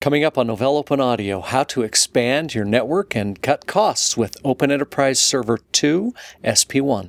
Coming 0.00 0.22
up 0.22 0.38
on 0.38 0.46
Novell 0.46 0.78
Open 0.78 1.00
Audio, 1.00 1.40
how 1.40 1.64
to 1.64 1.82
expand 1.82 2.54
your 2.54 2.64
network 2.64 3.16
and 3.16 3.42
cut 3.42 3.66
costs 3.66 4.16
with 4.16 4.36
Open 4.44 4.70
Enterprise 4.70 5.18
Server 5.20 5.58
2 5.72 6.14
SP1. 6.44 7.08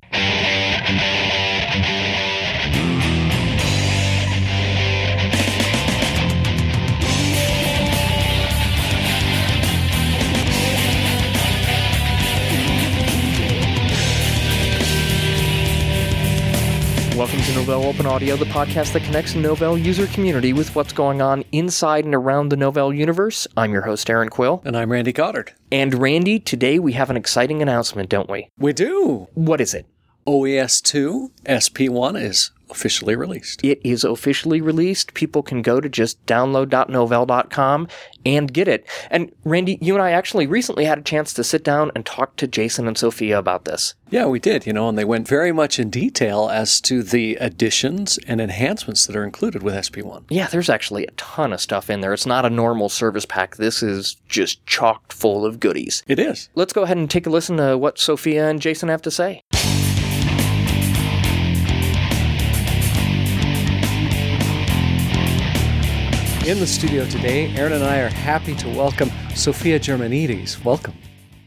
Welcome 17.20 17.42
to 17.42 17.52
Novell 17.52 17.84
Open 17.84 18.06
Audio, 18.06 18.38
the 18.38 18.46
podcast 18.46 18.94
that 18.94 19.04
connects 19.04 19.34
the 19.34 19.40
Novell 19.40 19.84
user 19.84 20.08
community 20.08 20.54
with 20.54 20.74
what's 20.74 20.94
going 20.94 21.22
on 21.22 21.44
inside 21.52 22.06
and 22.06 22.16
around 22.16 22.48
the 22.48 22.56
Novell 22.56 22.96
universe. 22.96 23.46
I'm 23.58 23.74
your 23.74 23.82
host, 23.82 24.10
Aaron 24.10 24.30
Quill. 24.30 24.62
And 24.64 24.78
I'm 24.78 24.90
Randy 24.90 25.12
Goddard. 25.12 25.52
And 25.70 25.96
Randy, 25.96 26.40
today 26.40 26.80
we 26.80 26.94
have 26.94 27.10
an 27.10 27.18
exciting 27.18 27.62
announcement, 27.62 28.08
don't 28.08 28.30
we? 28.30 28.48
We 28.58 28.72
do. 28.72 29.28
What 29.34 29.60
is 29.60 29.74
it? 29.74 29.86
OES 30.26 30.80
2 30.80 31.30
SP1 31.44 32.24
is 32.24 32.52
officially 32.70 33.16
released. 33.16 33.64
It 33.64 33.80
is 33.84 34.04
officially 34.04 34.62
released. 34.62 35.14
People 35.14 35.44
can 35.44 35.62
go 35.62 35.80
to 35.80 35.90
just 35.90 36.24
download.novell.com 36.26 37.88
and 38.26 38.54
get 38.54 38.68
it. 38.68 38.86
And 39.10 39.32
Randy, 39.44 39.78
you 39.82 39.94
and 39.94 40.04
I 40.04 40.12
actually 40.12 40.48
recently 40.48 40.86
had 40.86 41.00
a 41.00 41.04
chance 41.04 41.34
to 41.34 41.44
sit 41.44 41.64
down 41.64 41.92
and 41.96 42.06
talk 42.06 42.36
to 42.38 42.48
Jason 42.48 42.88
and 42.88 42.98
Sophia 42.98 43.38
about 43.38 43.66
this. 43.66 43.96
Yeah, 44.10 44.26
we 44.26 44.40
did, 44.40 44.66
you 44.66 44.74
know, 44.74 44.90
and 44.90 44.98
they 44.98 45.06
went 45.06 45.28
very 45.28 45.52
much 45.52 45.80
in 45.80 45.90
detail 45.90 46.50
as 46.50 46.82
to 46.82 47.04
the 47.04 47.36
additions 47.36 48.18
and 48.28 48.42
enhancements 48.42 49.06
that 49.06 49.16
are 49.16 49.24
included 49.24 49.62
with 49.62 49.76
SP1. 49.76 50.24
Yeah, 50.30 50.48
there's 50.48 50.70
actually 50.70 51.06
a 51.06 51.12
ton 51.12 51.54
of 51.54 51.62
stuff 51.62 51.90
in 51.90 52.02
there. 52.02 52.14
It's 52.14 52.26
not 52.26 52.46
a 52.46 52.50
normal 52.50 52.90
service 52.90 53.26
pack. 53.26 53.58
This 53.58 53.84
is 53.84 54.18
just 54.28 54.66
chocked 54.66 55.14
full 55.14 55.46
of 55.46 55.60
goodies. 55.60 56.04
It 56.08 56.20
is. 56.20 56.50
Let's 56.56 56.74
go 56.74 56.84
ahead 56.84 56.98
and 56.98 57.10
take 57.10 57.28
a 57.28 57.30
listen 57.30 57.58
to 57.58 57.78
what 57.78 58.00
Sophia 58.00 58.50
and 58.50 58.62
Jason 58.62 58.90
have 58.90 59.02
to 59.04 59.12
say. 59.12 59.44
In 66.48 66.58
the 66.58 66.66
studio 66.66 67.06
today, 67.06 67.54
Aaron 67.56 67.74
and 67.74 67.84
I 67.84 68.00
are 68.00 68.08
happy 68.08 68.56
to 68.56 68.70
welcome 68.70 69.12
Sophia 69.36 69.78
Germanides. 69.78 70.64
Welcome. 70.64 70.96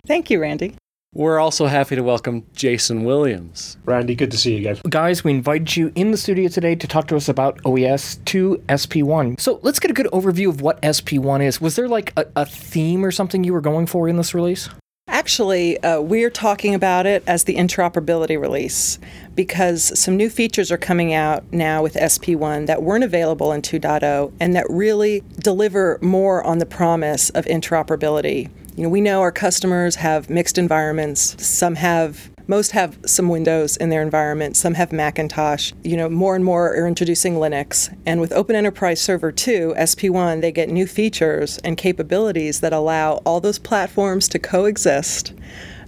Thank 0.07 0.31
you, 0.31 0.39
Randy. 0.39 0.75
We're 1.15 1.41
also 1.41 1.67
happy 1.67 1.97
to 1.97 2.03
welcome 2.03 2.45
Jason 2.55 3.03
Williams. 3.03 3.79
Randy, 3.87 4.15
good 4.15 4.31
to 4.31 4.39
see 4.39 4.53
you 4.53 4.59
again. 4.59 4.77
Guys, 4.91 5.25
we 5.25 5.33
invited 5.33 5.77
you 5.77 5.93
in 5.95 6.11
the 6.11 6.19
studio 6.19 6.49
today 6.49 6.75
to 6.75 6.87
talk 6.87 7.09
to 7.09 7.17
us 7.17 7.29
about 7.31 7.59
OES 7.65 8.17
2 8.27 8.65
SP1. 8.69 9.41
So 9.41 9.61
let's 9.63 9.81
get 9.81 9.91
a 9.91 9.95
good 9.95 10.09
overview 10.09 10.51
of 10.51 10.61
what 10.61 10.81
SP1 10.83 11.43
is. 11.43 11.59
Was 11.61 11.75
there 11.75 11.89
like 11.89 12.13
a, 12.19 12.27
a 12.37 12.47
theme 12.47 13.03
or 13.03 13.11
something 13.11 13.45
you 13.45 13.55
were 13.55 13.63
going 13.63 13.87
for 13.87 14.09
in 14.09 14.19
this 14.19 14.35
release? 14.35 14.69
Actually, 15.09 15.83
uh, 15.83 16.01
we're 16.01 16.31
talking 16.31 16.75
about 16.75 17.07
it 17.07 17.25
as 17.27 17.45
the 17.45 17.57
interoperability 17.57 18.41
release 18.41 18.99
because 19.35 19.99
some 19.99 20.17
new 20.17 20.29
features 20.29 20.71
are 20.71 20.79
coming 20.79 21.13
out 21.13 21.45
now 21.53 21.83
with 21.83 21.95
SP1 21.95 22.67
that 22.67 22.83
weren't 22.83 23.05
available 23.05 23.53
in 23.53 23.63
2.0 23.63 24.33
and 24.41 24.55
that 24.55 24.67
really 24.69 25.23
deliver 25.39 25.99
more 26.03 26.43
on 26.45 26.59
the 26.59 26.67
promise 26.67 27.31
of 27.31 27.45
interoperability. 27.47 28.51
You 28.77 28.85
know, 28.85 28.89
we 28.89 29.01
know 29.01 29.21
our 29.21 29.33
customers 29.33 29.97
have 29.97 30.31
mixed 30.31 30.57
environments. 30.57 31.45
Some 31.45 31.75
have 31.77 32.31
most 32.49 32.73
have 32.73 32.99
some 33.07 33.29
Windows 33.29 33.77
in 33.77 33.91
their 33.91 34.03
environment, 34.03 34.57
some 34.57 34.75
have 34.75 34.93
Macintosh. 34.93 35.73
You 35.85 35.97
know, 35.97 36.09
more 36.09 36.35
and 36.35 36.45
more 36.45 36.75
are 36.75 36.87
introducing 36.87 37.35
Linux. 37.35 37.97
And 38.05 38.21
with 38.21 38.33
Open 38.33 38.57
Enterprise 38.57 39.01
Server 39.01 39.31
2, 39.31 39.75
SP1, 39.79 40.41
they 40.41 40.53
get 40.53 40.69
new 40.69 40.87
features 40.87 41.59
and 41.59 41.77
capabilities 41.77 42.61
that 42.61 42.73
allow 42.73 43.15
all 43.25 43.41
those 43.41 43.59
platforms 43.59 44.29
to 44.29 44.39
coexist 44.39 45.33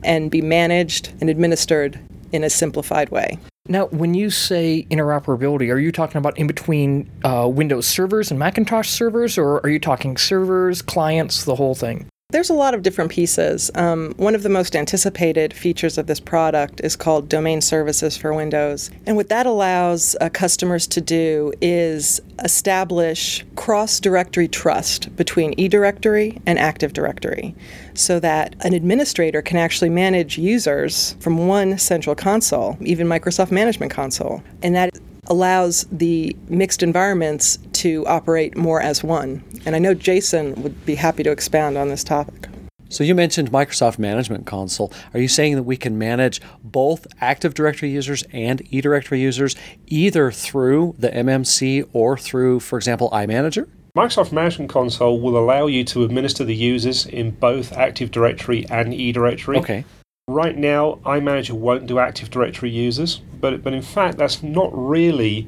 and 0.03 0.31
be 0.31 0.41
managed 0.41 1.13
and 1.21 1.29
administered 1.29 1.99
in 2.35 2.43
a 2.43 2.51
simplified 2.51 3.11
way. 3.11 3.39
Now, 3.67 3.87
when 3.87 4.13
you 4.13 4.29
say 4.29 4.87
interoperability, 4.91 5.73
are 5.73 5.79
you 5.79 5.91
talking 5.91 6.19
about 6.19 6.37
in 6.37 6.47
between 6.47 7.11
uh, 7.25 7.49
Windows 7.49 7.87
servers 7.87 8.31
and 8.31 8.39
Macintosh 8.39 8.91
servers, 8.91 9.39
or 9.39 9.61
are 9.61 9.71
you 9.71 9.79
talking 9.79 10.19
servers, 10.19 10.83
clients, 10.83 11.45
the 11.45 11.55
whole 11.55 11.75
thing? 11.75 12.07
There's 12.35 12.51
a 12.51 12.55
lot 12.55 12.75
of 12.75 12.83
different 12.83 13.13
pieces. 13.13 13.71
Um, 13.77 14.13
one 14.17 14.35
of 14.35 14.43
the 14.43 14.49
most 14.49 14.75
anticipated 14.75 15.55
features 15.55 15.97
of 15.99 16.09
this 16.09 16.19
product 16.19 16.81
is 16.81 16.97
called 16.97 17.29
Domain 17.29 17.61
Services 17.61 18.17
for 18.17 18.35
Windows. 18.35 18.91
And 19.07 19.15
what 19.15 19.29
that 19.29 19.47
allows 19.47 20.17
uh, 20.21 20.31
customers 20.31 20.89
to 20.89 21.01
do 21.01 21.53
is 21.61 22.21
establish 22.43 23.47
cross 23.55 24.01
directory 24.01 24.49
trust 24.49 25.15
between 25.15 25.55
eDirectory 25.55 26.43
and 26.45 26.59
Active 26.59 26.93
Directory 26.93 27.55
so 27.95 28.19
that 28.19 28.57
an 28.67 28.75
administrator 28.75 29.41
can 29.41 29.57
actually 29.57 29.91
manage 29.91 30.37
users 30.37 31.13
from 31.21 31.47
one 31.47 31.79
central 31.79 32.17
console, 32.17 32.77
even 32.81 33.07
Microsoft 33.07 33.53
Management 33.53 33.93
Console. 33.93 34.43
And 34.61 34.75
that 34.75 34.91
allows 35.29 35.87
the 35.93 36.37
mixed 36.49 36.83
environments 36.83 37.59
to 37.85 38.07
operate 38.07 38.57
more 38.57 38.81
as 38.81 39.05
one. 39.05 39.45
And 39.67 39.77
I 39.77 39.79
know 39.79 39.93
Jason 39.93 40.55
would 40.63 40.87
be 40.87 40.95
happy 40.95 41.23
to 41.23 41.31
expand 41.31 41.77
on 41.77 41.91
this 41.91 42.03
topic. 42.03 42.49
So 42.89 43.05
you 43.05 43.15
mentioned 43.15 43.51
Microsoft 43.51 43.99
Management 43.99 44.47
Console. 44.47 44.91
Are 45.13 45.21
you 45.21 45.29
saying 45.29 45.57
that 45.57 45.65
we 45.65 45.77
can 45.77 45.99
manage 45.99 46.41
both 46.63 47.07
Active 47.21 47.53
Directory 47.53 47.91
users 47.91 48.25
and 48.33 48.65
eDirectory 48.71 49.21
users 49.21 49.55
either 49.87 50.31
through 50.31 50.95
the 50.99 51.11
MMC 51.11 51.87
or 51.93 52.17
through, 52.17 52.61
for 52.61 52.79
example, 52.79 53.11
iManager? 53.11 53.69
Microsoft 53.95 54.33
Management 54.33 54.71
Console 54.71 55.21
will 55.21 55.37
allow 55.37 55.67
you 55.67 55.85
to 55.85 56.05
administer 56.05 56.43
the 56.43 56.57
users 56.57 57.05
in 57.05 57.33
both 57.33 57.71
Active 57.75 58.11
Directory 58.11 58.65
and 58.71 58.95
eDirectory. 58.95 59.59
Okay. 59.59 59.85
Right 60.27 60.57
now, 60.57 61.01
iManager 61.05 61.53
won't 61.53 61.87
do 61.87 61.99
Active 61.99 62.31
Directory 62.31 62.71
users, 62.71 63.21
but, 63.41 63.63
but 63.63 63.75
in 63.75 63.83
fact, 63.83 64.17
that's 64.17 64.43
not 64.43 64.71
really 64.73 65.47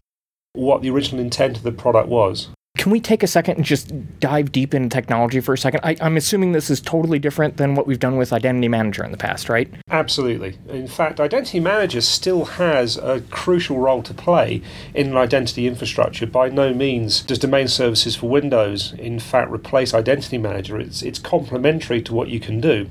what 0.56 0.82
the 0.82 0.90
original 0.90 1.20
intent 1.20 1.56
of 1.56 1.62
the 1.62 1.72
product 1.72 2.08
was. 2.08 2.48
Can 2.76 2.92
we 2.92 3.00
take 3.00 3.22
a 3.22 3.26
second 3.26 3.56
and 3.56 3.64
just 3.64 3.90
dive 4.20 4.52
deep 4.52 4.74
into 4.74 4.94
technology 4.94 5.40
for 5.40 5.54
a 5.54 5.58
second? 5.58 5.80
I, 5.82 5.96
am 5.98 6.16
assuming 6.16 6.52
this 6.52 6.68
is 6.68 6.80
totally 6.80 7.18
different 7.18 7.56
than 7.56 7.74
what 7.74 7.86
we've 7.86 7.98
done 7.98 8.18
with 8.18 8.34
Identity 8.34 8.68
Manager 8.68 9.02
in 9.02 9.12
the 9.12 9.16
past, 9.16 9.48
right? 9.48 9.68
Absolutely. 9.90 10.58
In 10.68 10.86
fact, 10.86 11.18
Identity 11.18 11.58
Manager 11.58 12.02
still 12.02 12.44
has 12.44 12.98
a 12.98 13.22
crucial 13.30 13.78
role 13.78 14.02
to 14.02 14.12
play 14.12 14.60
in 14.94 15.08
an 15.08 15.16
identity 15.16 15.66
infrastructure. 15.66 16.26
By 16.26 16.50
no 16.50 16.74
means 16.74 17.22
does 17.22 17.38
Domain 17.38 17.66
Services 17.66 18.14
for 18.14 18.28
Windows, 18.28 18.92
in 18.98 19.20
fact, 19.20 19.50
replace 19.50 19.94
Identity 19.94 20.36
Manager. 20.36 20.78
It's, 20.78 21.02
it's 21.02 21.18
complementary 21.18 22.02
to 22.02 22.14
what 22.14 22.28
you 22.28 22.40
can 22.40 22.60
do. 22.60 22.88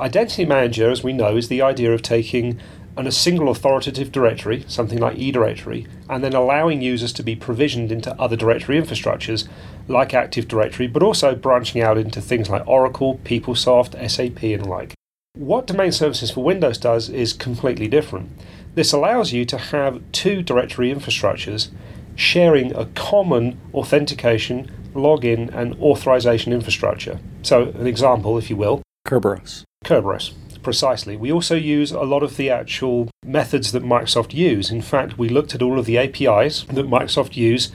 Identity 0.00 0.46
Manager, 0.46 0.90
as 0.90 1.02
we 1.02 1.12
know, 1.12 1.36
is 1.36 1.48
the 1.48 1.60
idea 1.60 1.92
of 1.92 2.00
taking 2.00 2.58
a 3.06 3.12
single 3.12 3.48
authoritative 3.48 4.10
directory, 4.10 4.64
something 4.66 4.98
like 4.98 5.16
eDirectory, 5.16 5.86
and 6.08 6.24
then 6.24 6.34
allowing 6.34 6.82
users 6.82 7.12
to 7.14 7.22
be 7.22 7.36
provisioned 7.36 7.92
into 7.92 8.18
other 8.20 8.36
directory 8.36 8.80
infrastructures 8.80 9.46
like 9.86 10.14
Active 10.14 10.48
Directory, 10.48 10.86
but 10.86 11.02
also 11.02 11.34
branching 11.34 11.80
out 11.80 11.96
into 11.96 12.20
things 12.20 12.50
like 12.50 12.66
Oracle, 12.66 13.20
PeopleSoft, 13.24 13.94
SAP, 14.10 14.42
and 14.42 14.64
the 14.64 14.68
like. 14.68 14.94
What 15.34 15.66
Domain 15.66 15.92
Services 15.92 16.30
for 16.30 16.42
Windows 16.42 16.78
does 16.78 17.08
is 17.08 17.32
completely 17.32 17.86
different. 17.86 18.30
This 18.74 18.92
allows 18.92 19.32
you 19.32 19.44
to 19.46 19.58
have 19.58 20.02
two 20.12 20.42
directory 20.42 20.92
infrastructures 20.92 21.70
sharing 22.16 22.74
a 22.74 22.86
common 22.86 23.60
authentication, 23.72 24.70
login, 24.94 25.54
and 25.54 25.74
authorization 25.80 26.52
infrastructure. 26.52 27.20
So, 27.42 27.68
an 27.68 27.86
example, 27.86 28.36
if 28.38 28.50
you 28.50 28.56
will 28.56 28.82
Kerberos. 29.06 29.62
Kerberos. 29.84 30.32
Precisely. 30.62 31.16
We 31.16 31.32
also 31.32 31.54
use 31.54 31.92
a 31.92 32.00
lot 32.00 32.22
of 32.22 32.36
the 32.36 32.50
actual 32.50 33.08
methods 33.24 33.72
that 33.72 33.84
Microsoft 33.84 34.34
use. 34.34 34.70
In 34.70 34.82
fact, 34.82 35.16
we 35.16 35.28
looked 35.28 35.54
at 35.54 35.62
all 35.62 35.78
of 35.78 35.86
the 35.86 35.98
APIs 35.98 36.64
that 36.64 36.88
Microsoft 36.88 37.36
use, 37.36 37.70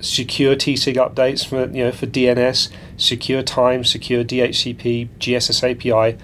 secure 0.00 0.54
TSIG 0.54 0.94
updates 0.94 1.44
for 1.44 1.62
you 1.74 1.84
know 1.84 1.92
for 1.92 2.06
DNS, 2.06 2.70
secure 2.96 3.42
time, 3.42 3.84
secure 3.84 4.22
DHCP, 4.24 5.08
GSS 5.18 5.70
API, 5.70 6.18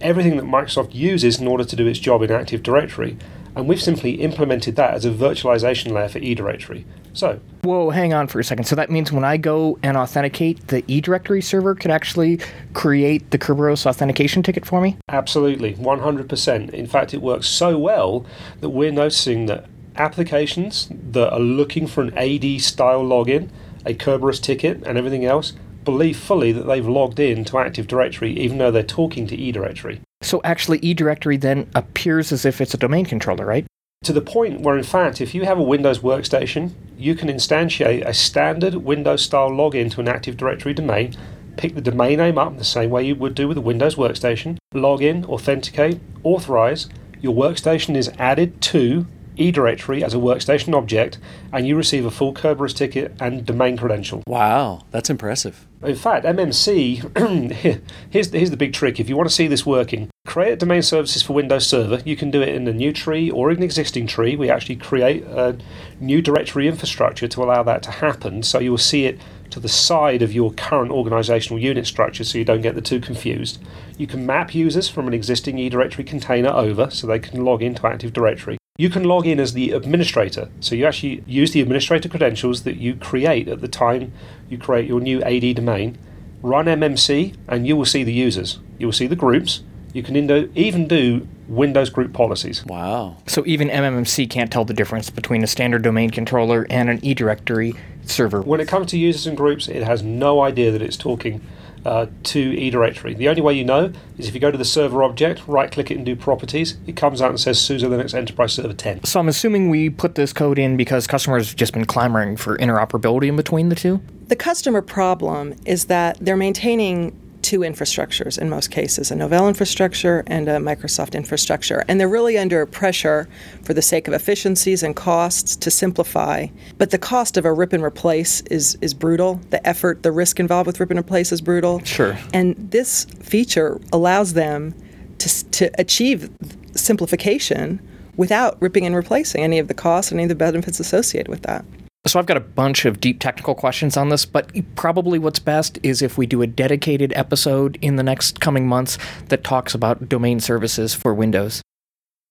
everything 0.00 0.36
that 0.36 0.44
Microsoft 0.44 0.94
uses 0.94 1.40
in 1.40 1.48
order 1.48 1.64
to 1.64 1.76
do 1.76 1.86
its 1.86 1.98
job 1.98 2.22
in 2.22 2.30
Active 2.30 2.62
Directory. 2.62 3.18
And 3.54 3.66
we've 3.66 3.82
simply 3.82 4.20
implemented 4.20 4.76
that 4.76 4.94
as 4.94 5.04
a 5.04 5.10
virtualization 5.10 5.92
layer 5.92 6.08
for 6.08 6.20
eDirectory. 6.20 6.84
So, 7.16 7.40
whoa, 7.62 7.88
hang 7.88 8.12
on 8.12 8.26
for 8.26 8.40
a 8.40 8.44
second. 8.44 8.64
So 8.64 8.76
that 8.76 8.90
means 8.90 9.10
when 9.10 9.24
I 9.24 9.38
go 9.38 9.78
and 9.82 9.96
authenticate, 9.96 10.68
the 10.68 10.82
eDirectory 10.82 11.42
server 11.42 11.74
could 11.74 11.90
actually 11.90 12.40
create 12.74 13.30
the 13.30 13.38
Kerberos 13.38 13.86
authentication 13.86 14.42
ticket 14.42 14.66
for 14.66 14.82
me? 14.82 14.98
Absolutely, 15.08 15.74
100%. 15.76 16.70
In 16.70 16.86
fact, 16.86 17.14
it 17.14 17.22
works 17.22 17.46
so 17.46 17.78
well 17.78 18.26
that 18.60 18.68
we're 18.68 18.92
noticing 18.92 19.46
that 19.46 19.64
applications 19.96 20.90
that 20.90 21.32
are 21.32 21.40
looking 21.40 21.86
for 21.86 22.02
an 22.02 22.12
AD 22.18 22.60
style 22.60 23.02
login, 23.02 23.48
a 23.86 23.94
Kerberos 23.94 24.40
ticket, 24.40 24.82
and 24.84 24.98
everything 24.98 25.24
else 25.24 25.54
believe 25.84 26.18
fully 26.18 26.52
that 26.52 26.66
they've 26.66 26.86
logged 26.86 27.18
in 27.18 27.44
to 27.46 27.58
Active 27.58 27.86
Directory 27.86 28.32
even 28.32 28.58
though 28.58 28.70
they're 28.70 28.82
talking 28.82 29.26
to 29.28 29.36
eDirectory. 29.36 30.00
So 30.20 30.42
actually, 30.44 30.80
eDirectory 30.80 31.40
then 31.40 31.70
appears 31.74 32.30
as 32.32 32.44
if 32.44 32.60
it's 32.60 32.74
a 32.74 32.78
domain 32.78 33.06
controller, 33.06 33.46
right? 33.46 33.64
To 34.06 34.12
the 34.12 34.20
point 34.20 34.60
where, 34.60 34.78
in 34.78 34.84
fact, 34.84 35.20
if 35.20 35.34
you 35.34 35.44
have 35.44 35.58
a 35.58 35.62
Windows 35.62 35.98
workstation, 35.98 36.70
you 36.96 37.16
can 37.16 37.28
instantiate 37.28 38.06
a 38.06 38.14
standard 38.14 38.74
Windows 38.76 39.22
style 39.22 39.50
login 39.50 39.90
to 39.90 40.00
an 40.00 40.06
Active 40.06 40.36
Directory 40.36 40.74
domain, 40.74 41.14
pick 41.56 41.74
the 41.74 41.80
domain 41.80 42.18
name 42.18 42.38
up 42.38 42.56
the 42.56 42.64
same 42.64 42.90
way 42.90 43.04
you 43.04 43.16
would 43.16 43.34
do 43.34 43.48
with 43.48 43.56
a 43.56 43.62
Windows 43.62 43.96
workstation, 43.96 44.58
log 44.72 45.02
in, 45.02 45.24
authenticate, 45.24 45.98
authorize. 46.22 46.88
Your 47.20 47.34
workstation 47.34 47.96
is 47.96 48.12
added 48.18 48.60
to 48.62 49.08
eDirectory 49.36 50.02
as 50.02 50.14
a 50.14 50.18
workstation 50.18 50.74
object, 50.74 51.18
and 51.52 51.66
you 51.66 51.76
receive 51.76 52.04
a 52.04 52.10
full 52.10 52.34
Kerberos 52.34 52.74
ticket 52.74 53.14
and 53.20 53.44
domain 53.44 53.76
credential. 53.76 54.22
Wow, 54.26 54.84
that's 54.90 55.10
impressive. 55.10 55.66
In 55.82 55.94
fact, 55.94 56.24
MMC, 56.24 57.52
here's, 58.10 58.32
here's 58.32 58.50
the 58.50 58.56
big 58.56 58.72
trick. 58.72 58.98
If 58.98 59.08
you 59.08 59.16
want 59.16 59.28
to 59.28 59.34
see 59.34 59.46
this 59.46 59.66
working, 59.66 60.10
create 60.26 60.58
domain 60.58 60.82
services 60.82 61.22
for 61.22 61.34
Windows 61.34 61.66
Server. 61.66 62.00
You 62.04 62.16
can 62.16 62.30
do 62.30 62.42
it 62.42 62.48
in 62.48 62.66
a 62.66 62.72
new 62.72 62.92
tree 62.92 63.30
or 63.30 63.50
in 63.50 63.58
an 63.58 63.62
existing 63.62 64.06
tree. 64.06 64.36
We 64.36 64.50
actually 64.50 64.76
create 64.76 65.24
a 65.24 65.58
new 66.00 66.22
directory 66.22 66.66
infrastructure 66.66 67.28
to 67.28 67.42
allow 67.42 67.62
that 67.62 67.82
to 67.84 67.90
happen. 67.90 68.42
So 68.42 68.58
you 68.58 68.70
will 68.70 68.78
see 68.78 69.04
it 69.04 69.20
to 69.50 69.60
the 69.60 69.68
side 69.68 70.22
of 70.22 70.32
your 70.32 70.52
current 70.52 70.90
organizational 70.90 71.60
unit 71.60 71.86
structure 71.86 72.24
so 72.24 72.38
you 72.38 72.44
don't 72.44 72.62
get 72.62 72.74
the 72.74 72.80
two 72.80 73.00
confused. 73.00 73.62
You 73.96 74.06
can 74.06 74.26
map 74.26 74.54
users 74.54 74.88
from 74.88 75.06
an 75.06 75.14
existing 75.14 75.56
eDirectory 75.56 76.06
container 76.06 76.50
over 76.50 76.90
so 76.90 77.06
they 77.06 77.18
can 77.18 77.44
log 77.44 77.62
into 77.62 77.86
Active 77.86 78.12
Directory. 78.12 78.58
You 78.78 78.90
can 78.90 79.04
log 79.04 79.26
in 79.26 79.40
as 79.40 79.54
the 79.54 79.70
administrator. 79.70 80.48
So 80.60 80.74
you 80.74 80.84
actually 80.84 81.24
use 81.26 81.52
the 81.52 81.60
administrator 81.60 82.08
credentials 82.08 82.64
that 82.64 82.76
you 82.76 82.94
create 82.94 83.48
at 83.48 83.60
the 83.60 83.68
time 83.68 84.12
you 84.48 84.58
create 84.58 84.86
your 84.86 85.00
new 85.00 85.22
AD 85.22 85.56
domain. 85.56 85.96
Run 86.42 86.66
MMC 86.66 87.34
and 87.48 87.66
you 87.66 87.76
will 87.76 87.86
see 87.86 88.04
the 88.04 88.12
users. 88.12 88.58
You 88.78 88.86
will 88.86 88.92
see 88.92 89.06
the 89.06 89.16
groups. 89.16 89.62
You 89.94 90.02
can 90.02 90.14
even 90.54 90.88
do 90.88 91.26
Windows 91.48 91.88
group 91.88 92.12
policies. 92.12 92.66
Wow. 92.66 93.16
So 93.26 93.42
even 93.46 93.68
MMC 93.68 94.28
can't 94.28 94.52
tell 94.52 94.66
the 94.66 94.74
difference 94.74 95.08
between 95.08 95.42
a 95.42 95.46
standard 95.46 95.80
domain 95.82 96.10
controller 96.10 96.66
and 96.68 96.90
an 96.90 97.00
eDirectory 97.00 97.78
server. 98.04 98.42
When 98.42 98.60
it 98.60 98.68
comes 98.68 98.90
to 98.90 98.98
users 98.98 99.26
and 99.26 99.36
groups, 99.36 99.68
it 99.68 99.84
has 99.84 100.02
no 100.02 100.42
idea 100.42 100.70
that 100.70 100.82
it's 100.82 100.98
talking 100.98 101.40
uh, 101.86 102.06
to 102.24 102.50
eDirectory. 102.50 103.16
The 103.16 103.28
only 103.28 103.40
way 103.40 103.54
you 103.54 103.64
know 103.64 103.92
is 104.18 104.26
if 104.26 104.34
you 104.34 104.40
go 104.40 104.50
to 104.50 104.58
the 104.58 104.64
server 104.64 105.04
object, 105.04 105.42
right 105.46 105.70
click 105.70 105.90
it 105.90 105.96
and 105.96 106.04
do 106.04 106.16
properties, 106.16 106.76
it 106.86 106.96
comes 106.96 107.22
out 107.22 107.30
and 107.30 107.38
says 107.38 107.60
SUSE 107.60 107.84
Linux 107.84 108.12
Enterprise 108.12 108.54
Server 108.54 108.74
10. 108.74 109.04
So 109.04 109.20
I'm 109.20 109.28
assuming 109.28 109.70
we 109.70 109.88
put 109.88 110.16
this 110.16 110.32
code 110.32 110.58
in 110.58 110.76
because 110.76 111.06
customers 111.06 111.48
have 111.48 111.56
just 111.56 111.72
been 111.72 111.84
clamoring 111.84 112.36
for 112.36 112.58
interoperability 112.58 113.28
in 113.28 113.36
between 113.36 113.68
the 113.68 113.76
two? 113.76 114.02
The 114.26 114.36
customer 114.36 114.82
problem 114.82 115.54
is 115.64 115.84
that 115.84 116.18
they're 116.20 116.36
maintaining 116.36 117.16
two 117.46 117.60
infrastructures 117.60 118.36
in 118.36 118.50
most 118.50 118.72
cases 118.72 119.12
a 119.12 119.14
Novell 119.14 119.46
infrastructure 119.46 120.24
and 120.26 120.48
a 120.48 120.56
Microsoft 120.56 121.14
infrastructure. 121.14 121.84
And 121.86 122.00
they're 122.00 122.08
really 122.08 122.36
under 122.36 122.66
pressure 122.66 123.28
for 123.62 123.72
the 123.72 123.82
sake 123.82 124.08
of 124.08 124.14
efficiencies 124.14 124.82
and 124.82 124.96
costs 124.96 125.54
to 125.54 125.70
simplify. 125.70 126.48
But 126.76 126.90
the 126.90 126.98
cost 126.98 127.36
of 127.36 127.44
a 127.44 127.52
rip 127.52 127.72
and 127.72 127.84
replace 127.84 128.40
is, 128.50 128.76
is 128.80 128.94
brutal. 128.94 129.40
The 129.50 129.64
effort, 129.64 130.02
the 130.02 130.10
risk 130.10 130.40
involved 130.40 130.66
with 130.66 130.80
rip 130.80 130.90
and 130.90 130.98
replace 130.98 131.30
is 131.30 131.40
brutal. 131.40 131.84
Sure. 131.84 132.18
And 132.34 132.56
this 132.56 133.04
feature 133.20 133.80
allows 133.92 134.32
them 134.32 134.74
to, 135.18 135.44
to 135.50 135.70
achieve 135.78 136.28
simplification 136.74 137.80
without 138.16 138.60
ripping 138.60 138.84
and 138.84 138.96
replacing 138.96 139.44
any 139.44 139.60
of 139.60 139.68
the 139.68 139.74
costs 139.74 140.10
and 140.10 140.18
any 140.18 140.24
of 140.24 140.30
the 140.30 140.34
benefits 140.34 140.80
associated 140.80 141.28
with 141.28 141.42
that. 141.42 141.64
So 142.06 142.20
I've 142.20 142.26
got 142.26 142.36
a 142.36 142.40
bunch 142.40 142.84
of 142.84 143.00
deep 143.00 143.18
technical 143.18 143.54
questions 143.56 143.96
on 143.96 144.10
this, 144.10 144.24
but 144.24 144.50
probably 144.76 145.18
what's 145.18 145.40
best 145.40 145.78
is 145.82 146.02
if 146.02 146.16
we 146.16 146.24
do 146.24 146.40
a 146.40 146.46
dedicated 146.46 147.12
episode 147.16 147.78
in 147.82 147.96
the 147.96 148.04
next 148.04 148.40
coming 148.40 148.68
months 148.68 148.96
that 149.28 149.42
talks 149.42 149.74
about 149.74 150.08
domain 150.08 150.38
services 150.38 150.94
for 150.94 151.12
Windows. 151.12 151.62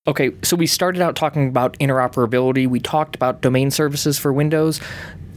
Okay, 0.08 0.32
so 0.44 0.56
we 0.56 0.66
started 0.66 1.02
out 1.02 1.16
talking 1.16 1.50
about 1.50 1.78
interoperability. 1.80 2.68
We 2.68 2.80
talked 2.80 3.16
about 3.16 3.42
domain 3.42 3.70
services 3.70 4.18
for 4.18 4.32
Windows. 4.32 4.78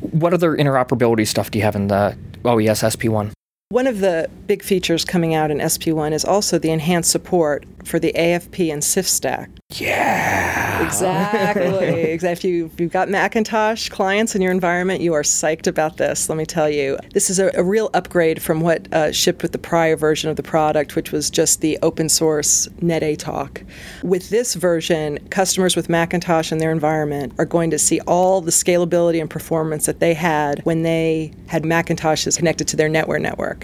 What 0.01 0.33
other 0.33 0.57
interoperability 0.57 1.27
stuff 1.27 1.51
do 1.51 1.59
you 1.59 1.65
have 1.65 1.75
in 1.75 1.89
the 1.89 2.17
OES 2.45 2.83
SP1? 2.83 3.33
One 3.71 3.87
of 3.87 4.01
the 4.01 4.31
big 4.47 4.63
features 4.63 5.05
coming 5.05 5.35
out 5.35 5.51
in 5.51 5.59
SP1 5.59 6.13
is 6.13 6.25
also 6.25 6.59
the 6.59 6.71
enhanced 6.71 7.11
support 7.11 7.67
for 7.85 7.99
the 7.99 8.15
AFP 8.15 8.73
and 8.73 8.83
CIFS 8.83 9.09
stack. 9.09 9.51
Yeah. 9.75 10.87
Exactly. 10.87 11.89
exactly. 12.13 12.51
If, 12.51 12.55
you, 12.55 12.71
you've 12.79 12.93
got 12.93 13.09
Macintosh 13.09 13.89
clients 13.89 14.35
in 14.35 14.43
your 14.43 14.53
environment, 14.53 15.01
you 15.01 15.13
are 15.15 15.23
psyched 15.23 15.67
about 15.67 15.97
this, 15.97 16.29
let 16.29 16.39
me 16.39 16.47
tell 16.47 16.71
you. 16.71 16.99
This 17.13 17.31
is 17.31 17.39
a, 17.39 17.51
a 17.55 17.63
real 17.63 17.91
upgrade 17.95 18.41
from 18.41 18.61
what 18.61 18.91
uh, 18.93 19.13
shipped 19.13 19.43
with 19.43 19.53
the 19.53 19.59
prior 19.59 19.97
version 19.97 20.31
of 20.31 20.37
the 20.37 20.43
product, 20.43 20.97
which 20.97 21.13
was 21.13 21.31
just 21.31 21.61
the 21.61 21.79
open 21.83 22.09
source 22.09 22.69
Netatalk. 22.81 23.67
With 24.03 24.31
this 24.31 24.55
version, 24.55 25.19
customers 25.29 25.77
with 25.77 25.89
Macintosh 25.89 26.53
in 26.53 26.59
their 26.59 26.73
environment 26.73 27.35
are 27.39 27.45
going 27.45 27.71
to 27.71 27.79
see 27.79 28.01
all 28.07 28.41
the 28.41 28.51
scalability 28.51 29.21
and 29.21 29.29
performance 29.29 29.87
that 29.87 30.01
they 30.01 30.15
had 30.15 30.65
when 30.65 30.83
they 30.83 31.33
had 31.49 31.65
Macintoshes 31.65 32.37
connected 32.39 32.69
to 32.69 32.77
their 32.77 32.89
NetWare 32.89 33.21
network. 33.21 33.58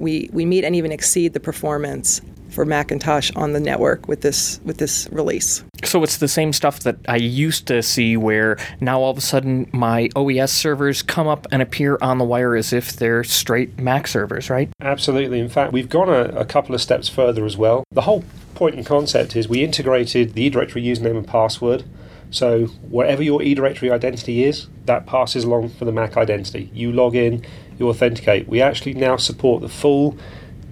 We, 0.00 0.30
we 0.32 0.44
meet 0.44 0.64
and 0.64 0.74
even 0.74 0.90
exceed 0.90 1.34
the 1.34 1.40
performance 1.40 2.20
for 2.50 2.64
Macintosh 2.64 3.30
on 3.36 3.52
the 3.52 3.60
network 3.60 4.08
with 4.08 4.22
this 4.22 4.60
with 4.64 4.78
this 4.78 5.08
release. 5.12 5.62
So 5.84 6.02
it's 6.02 6.18
the 6.18 6.28
same 6.28 6.52
stuff 6.52 6.80
that 6.80 6.96
I 7.08 7.16
used 7.16 7.66
to 7.68 7.82
see 7.82 8.16
where 8.16 8.58
now 8.80 9.00
all 9.00 9.10
of 9.10 9.18
a 9.18 9.22
sudden 9.22 9.68
my 9.72 10.08
OES 10.16 10.52
servers 10.52 11.02
come 11.02 11.26
up 11.26 11.46
and 11.52 11.62
appear 11.62 11.96
on 12.02 12.18
the 12.18 12.24
wire 12.24 12.56
as 12.56 12.72
if 12.72 12.94
they're 12.94 13.24
straight 13.24 13.78
Mac 13.78 14.06
servers, 14.06 14.50
right? 14.50 14.68
Absolutely. 14.80 15.38
In 15.40 15.48
fact, 15.48 15.72
we've 15.72 15.88
gone 15.88 16.08
a, 16.08 16.24
a 16.40 16.44
couple 16.44 16.74
of 16.74 16.80
steps 16.80 17.08
further 17.08 17.44
as 17.44 17.56
well. 17.56 17.84
The 17.92 18.02
whole 18.02 18.24
point 18.54 18.74
and 18.74 18.84
concept 18.84 19.36
is 19.36 19.48
we 19.48 19.64
integrated 19.64 20.34
the 20.34 20.50
eDirectory 20.50 20.84
username 20.84 21.16
and 21.16 21.26
password. 21.26 21.84
So 22.30 22.66
whatever 22.66 23.22
your 23.22 23.40
eDirectory 23.40 23.90
identity 23.90 24.44
is, 24.44 24.68
that 24.86 25.06
passes 25.06 25.44
along 25.44 25.70
for 25.70 25.84
the 25.84 25.92
Mac 25.92 26.16
identity. 26.16 26.70
You 26.72 26.92
log 26.92 27.16
in, 27.16 27.44
you 27.80 27.88
authenticate. 27.88 28.46
We 28.46 28.60
actually 28.60 28.94
now 28.94 29.16
support 29.16 29.62
the 29.62 29.68
full, 29.68 30.16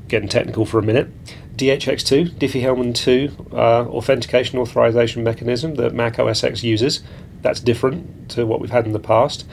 getting 0.06 0.28
technical 0.28 0.64
for 0.64 0.78
a 0.78 0.82
minute, 0.82 1.08
DHX2, 1.56 2.30
Diffie-Hellman 2.38 2.94
2 2.94 3.48
uh, 3.52 3.56
authentication 3.88 4.58
authorization 4.58 5.24
mechanism 5.24 5.74
that 5.74 5.92
Mac 5.92 6.18
OS 6.18 6.44
X 6.44 6.62
uses. 6.62 7.02
That's 7.42 7.60
different 7.60 8.30
to 8.30 8.46
what 8.46 8.60
we've 8.60 8.70
had 8.70 8.86
in 8.86 8.92
the 8.92 9.00
past. 9.00 9.44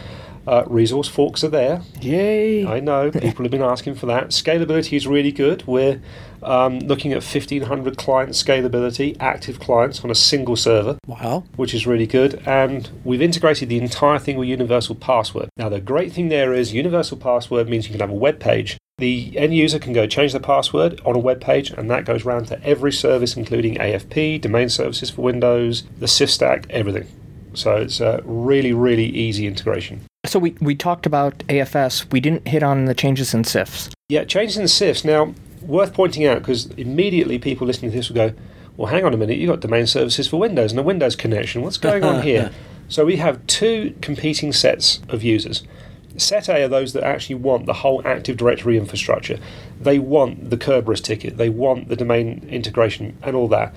Uh, 0.47 0.63
resource 0.68 1.07
forks 1.07 1.44
are 1.44 1.50
there. 1.50 1.81
Yay! 2.01 2.65
I 2.65 2.80
know 2.80 3.12
people 3.12 3.45
have 3.45 3.51
been 3.51 3.62
asking 3.62 3.95
for 3.95 4.06
that. 4.06 4.30
Scalability 4.30 4.95
is 4.95 5.07
really 5.07 5.31
good. 5.31 5.65
We're 5.65 6.01
um, 6.44 6.80
looking 6.80 7.12
at 7.12 7.24
1500 7.24 7.97
client 7.97 8.31
scalability, 8.31 9.18
active 9.19 9.59
clients 9.59 10.03
on 10.03 10.12
a 10.12 10.15
single 10.15 10.56
server. 10.56 10.97
Wow. 11.07 11.45
Which 11.56 11.74
is 11.74 11.88
really 11.88 12.07
good. 12.07 12.42
And 12.45 12.89
we've 13.03 13.21
integrated 13.21 13.69
the 13.69 13.80
entire 13.80 14.19
thing 14.19 14.38
with 14.38 14.47
Universal 14.47 14.95
Password. 14.95 15.50
Now, 15.57 15.69
the 15.69 15.81
great 15.81 16.13
thing 16.13 16.30
there 16.30 16.53
is 16.53 16.74
Universal 16.74 17.18
Password 17.18 17.68
means 17.68 17.88
you 17.88 17.91
can 17.91 18.01
have 18.01 18.09
a 18.09 18.13
web 18.13 18.39
page 18.39 18.77
the 18.98 19.38
end 19.38 19.53
user 19.53 19.77
can 19.77 19.91
go 19.91 20.07
change 20.07 20.31
their 20.31 20.39
password 20.39 21.01
on 21.05 21.17
a 21.17 21.20
web 21.20 21.41
page, 21.41 21.70
and 21.70 21.89
that 21.91 22.05
goes 22.05 22.24
round 22.24 22.48
to 22.48 22.63
every 22.63 22.93
service, 22.93 23.36
including 23.36 23.75
AFP, 23.75 24.39
domain 24.39 24.70
services 24.70 25.10
for 25.10 25.22
Windows, 25.22 25.84
the 26.00 26.05
CIFS 26.05 26.29
stack, 26.29 26.65
everything. 26.70 27.05
So 27.53 27.75
it's 27.75 28.00
a 28.00 28.22
really, 28.24 28.72
really 28.72 29.05
easy 29.05 29.48
integration. 29.48 30.03
So 30.25 30.39
we, 30.39 30.55
we 30.62 30.75
talked 30.75 31.05
about 31.05 31.38
AFS. 31.48 32.12
We 32.12 32.20
didn't 32.20 32.48
hit 32.48 32.63
on 32.63 32.86
the 32.86 32.94
changes 32.94 33.34
in 33.34 33.44
CIFS. 33.44 33.94
Yeah, 34.10 34.24
changes 34.24 34.58
in 34.58 34.65
CIFS. 34.65 35.05
Now, 35.05 35.34
worth 35.62 35.94
pointing 35.94 36.25
out 36.25 36.39
because 36.39 36.67
immediately 36.72 37.39
people 37.39 37.67
listening 37.67 37.91
to 37.91 37.98
this 37.98 38.10
will 38.10 38.15
go, 38.15 38.34
well, 38.77 38.88
hang 38.88 39.05
on 39.05 39.13
a 39.13 39.17
minute, 39.17 39.38
you've 39.38 39.50
got 39.50 39.62
domain 39.62 39.88
services 39.88 40.27
for 40.27 40.38
Windows 40.38 40.72
and 40.72 40.79
a 40.79 40.84
Windows 40.84 41.15
connection. 41.15 41.62
What's 41.62 41.77
going 41.77 42.03
on 42.03 42.22
here? 42.24 42.51
so 42.88 43.05
we 43.05 43.17
have 43.17 43.46
two 43.48 43.96
competing 44.01 44.51
sets 44.51 45.01
of 45.10 45.24
users. 45.24 45.63
Set 46.17 46.48
A 46.48 46.63
are 46.63 46.67
those 46.67 46.94
that 46.94 47.03
actually 47.03 47.36
want 47.36 47.65
the 47.65 47.74
whole 47.74 48.01
Active 48.05 48.38
Directory 48.38 48.77
infrastructure. 48.77 49.38
They 49.79 50.00
want 50.00 50.50
the 50.50 50.58
Kerberos 50.58 51.03
ticket, 51.03 51.38
they 51.38 51.50
want 51.50 51.89
the 51.89 51.96
domain 51.96 52.46
integration 52.50 53.17
and 53.22 53.36
all 53.36 53.48
that. 53.50 53.74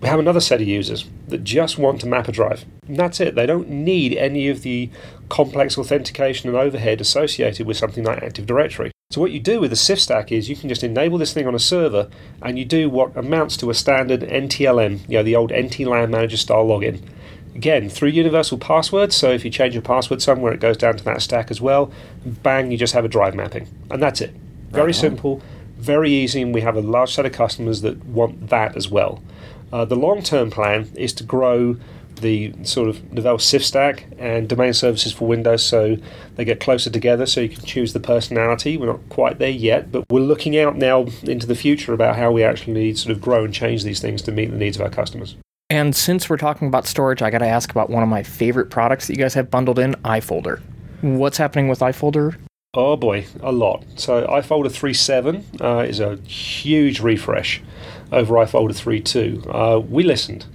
We 0.00 0.08
have 0.08 0.20
another 0.20 0.40
set 0.40 0.60
of 0.60 0.68
users 0.68 1.06
that 1.28 1.44
just 1.44 1.78
want 1.78 2.00
to 2.02 2.06
map 2.06 2.28
a 2.28 2.32
drive. 2.32 2.64
And 2.86 2.98
that's 2.98 3.20
it. 3.20 3.34
They 3.34 3.46
don't 3.46 3.68
need 3.70 4.14
any 4.16 4.48
of 4.48 4.62
the 4.62 4.90
complex 5.28 5.78
authentication 5.78 6.50
and 6.50 6.58
overhead 6.58 7.00
associated 7.00 7.66
with 7.66 7.76
something 7.76 8.04
like 8.04 8.22
Active 8.22 8.46
Directory. 8.46 8.90
So 9.10 9.20
what 9.20 9.30
you 9.30 9.40
do 9.40 9.60
with 9.60 9.70
the 9.70 9.76
CIFS 9.76 10.00
stack 10.00 10.32
is 10.32 10.48
you 10.48 10.56
can 10.56 10.68
just 10.68 10.82
enable 10.82 11.18
this 11.18 11.32
thing 11.32 11.46
on 11.46 11.54
a 11.54 11.58
server 11.58 12.10
and 12.42 12.58
you 12.58 12.64
do 12.64 12.90
what 12.90 13.16
amounts 13.16 13.56
to 13.58 13.70
a 13.70 13.74
standard 13.74 14.20
NTLM, 14.20 15.08
you 15.08 15.18
know, 15.18 15.22
the 15.22 15.36
old 15.36 15.52
NT-LAN 15.52 16.10
manager 16.10 16.36
style 16.36 16.66
login. 16.66 17.00
Again, 17.54 17.88
through 17.88 18.08
universal 18.08 18.58
passwords, 18.58 19.14
so 19.14 19.30
if 19.30 19.44
you 19.44 19.50
change 19.50 19.74
your 19.74 19.82
password 19.82 20.20
somewhere, 20.20 20.52
it 20.52 20.60
goes 20.60 20.76
down 20.76 20.96
to 20.96 21.04
that 21.04 21.22
stack 21.22 21.50
as 21.50 21.60
well. 21.60 21.92
Bang, 22.24 22.72
you 22.72 22.76
just 22.76 22.94
have 22.94 23.04
a 23.04 23.08
drive 23.08 23.34
mapping. 23.34 23.68
And 23.90 24.02
that's 24.02 24.20
it. 24.20 24.34
Very 24.70 24.90
uh-huh. 24.90 25.00
simple, 25.00 25.42
very 25.76 26.10
easy, 26.10 26.42
and 26.42 26.52
we 26.52 26.62
have 26.62 26.76
a 26.76 26.80
large 26.80 27.14
set 27.14 27.24
of 27.24 27.32
customers 27.32 27.82
that 27.82 28.04
want 28.04 28.48
that 28.48 28.76
as 28.76 28.88
well. 28.88 29.22
Uh, 29.72 29.84
the 29.84 29.96
long 29.96 30.22
term 30.22 30.50
plan 30.50 30.90
is 30.94 31.12
to 31.14 31.24
grow 31.24 31.76
the 32.20 32.54
sort 32.62 32.88
of 32.88 32.98
Novell 33.10 33.40
CIFS 33.40 33.64
stack 33.64 34.06
and 34.18 34.48
domain 34.48 34.72
services 34.72 35.12
for 35.12 35.26
Windows 35.26 35.64
so 35.64 35.96
they 36.36 36.44
get 36.44 36.60
closer 36.60 36.90
together 36.90 37.26
so 37.26 37.40
you 37.40 37.48
can 37.48 37.64
choose 37.64 37.92
the 37.92 38.00
personality. 38.00 38.76
We're 38.76 38.86
not 38.86 39.08
quite 39.08 39.38
there 39.38 39.50
yet, 39.50 39.90
but 39.90 40.04
we're 40.10 40.20
looking 40.20 40.58
out 40.58 40.76
now 40.76 41.06
into 41.22 41.46
the 41.46 41.54
future 41.54 41.92
about 41.92 42.16
how 42.16 42.30
we 42.30 42.42
actually 42.42 42.94
sort 42.94 43.14
of 43.14 43.20
grow 43.20 43.44
and 43.44 43.52
change 43.52 43.84
these 43.84 44.00
things 44.00 44.22
to 44.22 44.32
meet 44.32 44.50
the 44.50 44.56
needs 44.56 44.76
of 44.76 44.82
our 44.82 44.90
customers. 44.90 45.36
And 45.70 45.96
since 45.96 46.28
we're 46.28 46.36
talking 46.36 46.68
about 46.68 46.86
storage, 46.86 47.22
I 47.22 47.30
got 47.30 47.38
to 47.38 47.46
ask 47.46 47.70
about 47.70 47.90
one 47.90 48.02
of 48.02 48.08
my 48.08 48.22
favorite 48.22 48.70
products 48.70 49.06
that 49.06 49.14
you 49.14 49.22
guys 49.22 49.34
have 49.34 49.50
bundled 49.50 49.78
in, 49.78 49.94
iFolder. 50.04 50.60
What's 51.00 51.38
happening 51.38 51.68
with 51.68 51.80
iFolder? 51.80 52.36
Oh 52.74 52.96
boy, 52.96 53.26
a 53.40 53.52
lot. 53.52 53.84
So 53.96 54.26
iFolder 54.26 54.66
3.7 54.66 55.60
uh, 55.60 55.84
is 55.84 56.00
a 56.00 56.16
huge 56.16 57.00
refresh 57.00 57.62
over 58.14 58.34
iFolder 58.34 58.70
3.2. 58.70 59.46
Uh, 59.54 59.80
we 59.80 60.02
listened 60.02 60.46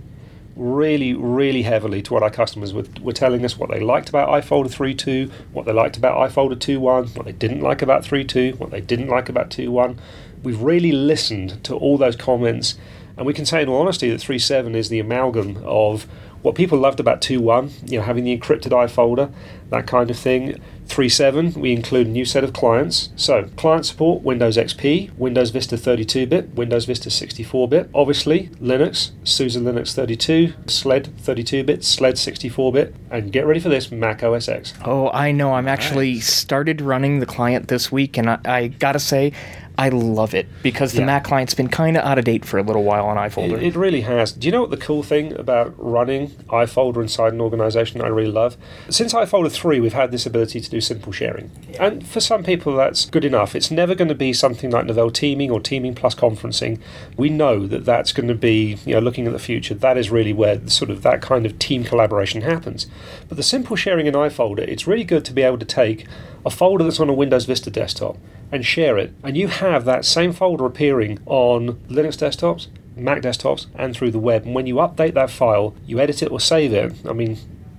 really, 0.55 1.13
really 1.13 1.61
heavily 1.61 2.01
to 2.01 2.13
what 2.13 2.21
our 2.21 2.29
customers 2.29 2.73
were, 2.73 2.85
were 3.01 3.13
telling 3.13 3.45
us, 3.45 3.57
what 3.57 3.69
they 3.69 3.79
liked 3.79 4.09
about 4.09 4.27
iFolder 4.29 4.67
3.2, 4.67 5.31
what 5.53 5.65
they 5.65 5.71
liked 5.71 5.95
about 5.95 6.17
iFolder 6.29 6.55
2.1, 6.55 7.15
what 7.15 7.25
they 7.25 7.31
didn't 7.31 7.61
like 7.61 7.81
about 7.81 8.03
3.2, 8.03 8.57
what 8.59 8.69
they 8.69 8.81
didn't 8.81 9.07
like 9.07 9.29
about 9.29 9.49
2.1. 9.49 9.97
We've 10.43 10.61
really 10.61 10.91
listened 10.91 11.63
to 11.63 11.75
all 11.75 11.97
those 11.97 12.15
comments, 12.15 12.77
and 13.15 13.25
we 13.25 13.33
can 13.33 13.45
say 13.45 13.61
in 13.61 13.69
all 13.69 13.81
honesty 13.81 14.09
that 14.09 14.19
3.7 14.19 14.75
is 14.75 14.89
the 14.89 14.99
amalgam 14.99 15.61
of 15.63 16.07
what 16.41 16.55
people 16.55 16.77
loved 16.77 16.99
about 16.99 17.21
2.1, 17.21 17.91
you 17.91 17.99
know, 17.99 18.05
having 18.05 18.25
the 18.25 18.37
encrypted 18.37 18.71
iFolder, 18.71 19.31
that 19.69 19.87
kind 19.87 20.09
of 20.09 20.17
thing. 20.17 20.59
3.7, 20.89 21.55
we 21.55 21.71
include 21.71 22.07
a 22.07 22.09
new 22.09 22.25
set 22.25 22.43
of 22.43 22.51
clients. 22.51 23.09
So, 23.15 23.43
client 23.55 23.85
support 23.85 24.23
Windows 24.23 24.57
XP, 24.57 25.15
Windows 25.17 25.51
Vista 25.51 25.77
32 25.77 26.27
bit, 26.27 26.49
Windows 26.55 26.85
Vista 26.85 27.09
64 27.09 27.67
bit, 27.67 27.89
obviously 27.93 28.47
Linux, 28.61 29.11
SUSE 29.23 29.57
Linux 29.57 29.93
32, 29.93 30.53
SLED 30.67 31.17
32 31.19 31.63
bit, 31.63 31.83
SLED 31.83 32.17
64 32.17 32.73
bit, 32.73 32.95
and 33.11 33.31
get 33.31 33.45
ready 33.45 33.59
for 33.59 33.69
this 33.69 33.91
Mac 33.91 34.23
OS 34.23 34.49
X. 34.49 34.73
Oh, 34.83 35.09
I 35.11 35.31
know. 35.31 35.53
I'm 35.53 35.67
actually 35.67 36.15
nice. 36.15 36.33
started 36.33 36.81
running 36.81 37.19
the 37.19 37.25
client 37.25 37.67
this 37.67 37.91
week, 37.91 38.17
and 38.17 38.29
I, 38.29 38.39
I 38.45 38.67
gotta 38.67 38.99
say, 38.99 39.31
I 39.79 39.87
love 39.87 40.33
it 40.33 40.45
because 40.61 40.91
the 40.91 40.99
yeah. 40.99 41.05
Mac 41.05 41.23
client's 41.23 41.53
been 41.53 41.69
kind 41.69 41.95
of 41.95 42.03
out 42.03 42.19
of 42.19 42.25
date 42.25 42.43
for 42.43 42.57
a 42.57 42.63
little 42.63 42.83
while 42.83 43.05
on 43.05 43.15
iFolder. 43.15 43.53
It, 43.53 43.63
it, 43.63 43.75
really 43.77 44.01
has. 44.01 44.33
Do 44.33 44.45
you 44.45 44.51
know 44.51 44.59
what 44.59 44.71
the 44.71 44.77
cool 44.77 45.03
thing 45.03 45.31
about 45.39 45.73
running 45.77 46.31
iFolder 46.49 47.01
inside 47.01 47.31
an 47.31 47.39
organization 47.39 48.01
I 48.01 48.07
really 48.07 48.29
love? 48.29 48.57
Since 48.89 49.13
iFolder 49.13 49.49
3, 49.49 49.79
we've 49.79 49.93
had 49.93 50.11
this 50.11 50.25
ability 50.25 50.59
to 50.59 50.69
do 50.69 50.81
simple 50.81 51.13
sharing. 51.13 51.49
Yeah. 51.69 51.85
And 51.85 52.05
for 52.05 52.19
some 52.19 52.43
people, 52.43 52.75
that's 52.75 53.05
good 53.05 53.23
enough. 53.23 53.55
It's 53.55 53.71
never 53.71 53.95
going 53.95 54.09
to 54.09 54.15
be 54.15 54.33
something 54.33 54.69
like 54.69 54.85
Novell 54.85 55.13
Teaming 55.13 55.49
or 55.49 55.61
Teaming 55.61 55.95
Plus 55.95 56.13
Conferencing. 56.13 56.81
We 57.15 57.29
know 57.29 57.65
that 57.65 57.85
that's 57.85 58.11
going 58.11 58.27
to 58.27 58.35
be, 58.35 58.79
you 58.85 58.95
know, 58.95 58.99
looking 58.99 59.27
at 59.27 59.31
the 59.31 59.39
future, 59.39 59.75
that 59.75 59.97
is 59.97 60.09
really 60.09 60.33
where 60.33 60.67
sort 60.67 60.91
of 60.91 61.03
that 61.03 61.21
kind 61.21 61.45
of 61.45 61.57
team 61.57 61.85
collaboration 61.85 62.41
happens. 62.41 62.85
But 63.29 63.37
the 63.37 63.43
simple 63.43 63.77
sharing 63.77 64.07
in 64.07 64.13
iFolder, 64.13 64.59
it's 64.59 64.87
really 64.87 65.05
good 65.05 65.23
to 65.23 65.31
be 65.31 65.41
able 65.41 65.59
to 65.59 65.65
take 65.65 66.05
a 66.45 66.49
folder 66.49 66.83
that's 66.83 66.99
on 66.99 67.07
a 67.07 67.13
Windows 67.13 67.45
Vista 67.45 67.71
desktop 67.71 68.17
and 68.51 68.65
share 68.65 68.97
it. 68.97 69.13
And 69.23 69.37
you 69.37 69.47
have 69.47 69.85
that 69.85 70.05
same 70.05 70.33
folder 70.33 70.65
appearing 70.65 71.19
on 71.25 71.73
Linux 71.89 72.17
desktops, 72.17 72.67
Mac 72.95 73.21
desktops, 73.21 73.67
and 73.75 73.95
through 73.95 74.11
the 74.11 74.19
web. 74.19 74.45
And 74.45 74.55
when 74.55 74.67
you 74.67 74.75
update 74.75 75.13
that 75.13 75.29
file, 75.29 75.75
you 75.85 75.99
edit 75.99 76.21
it 76.21 76.31
or 76.31 76.39
save 76.39 76.73
it. 76.73 76.93
I 77.07 77.13
mean, 77.13 77.37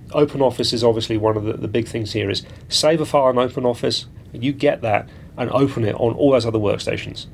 OpenOffice 0.09 0.73
is 0.73 0.83
obviously 0.83 1.17
one 1.17 1.37
of 1.37 1.43
the, 1.43 1.53
the 1.53 1.67
big 1.67 1.87
things 1.87 2.13
here 2.13 2.29
is 2.29 2.43
save 2.69 3.01
a 3.01 3.05
file 3.05 3.29
in 3.29 3.35
OpenOffice, 3.35 4.05
and 4.33 4.43
you 4.43 4.53
get 4.53 4.81
that 4.81 5.09
and 5.37 5.49
open 5.51 5.83
it 5.85 5.95
on 5.95 6.13
all 6.13 6.31
those 6.31 6.45
other 6.45 6.59
workstations. 6.59 7.27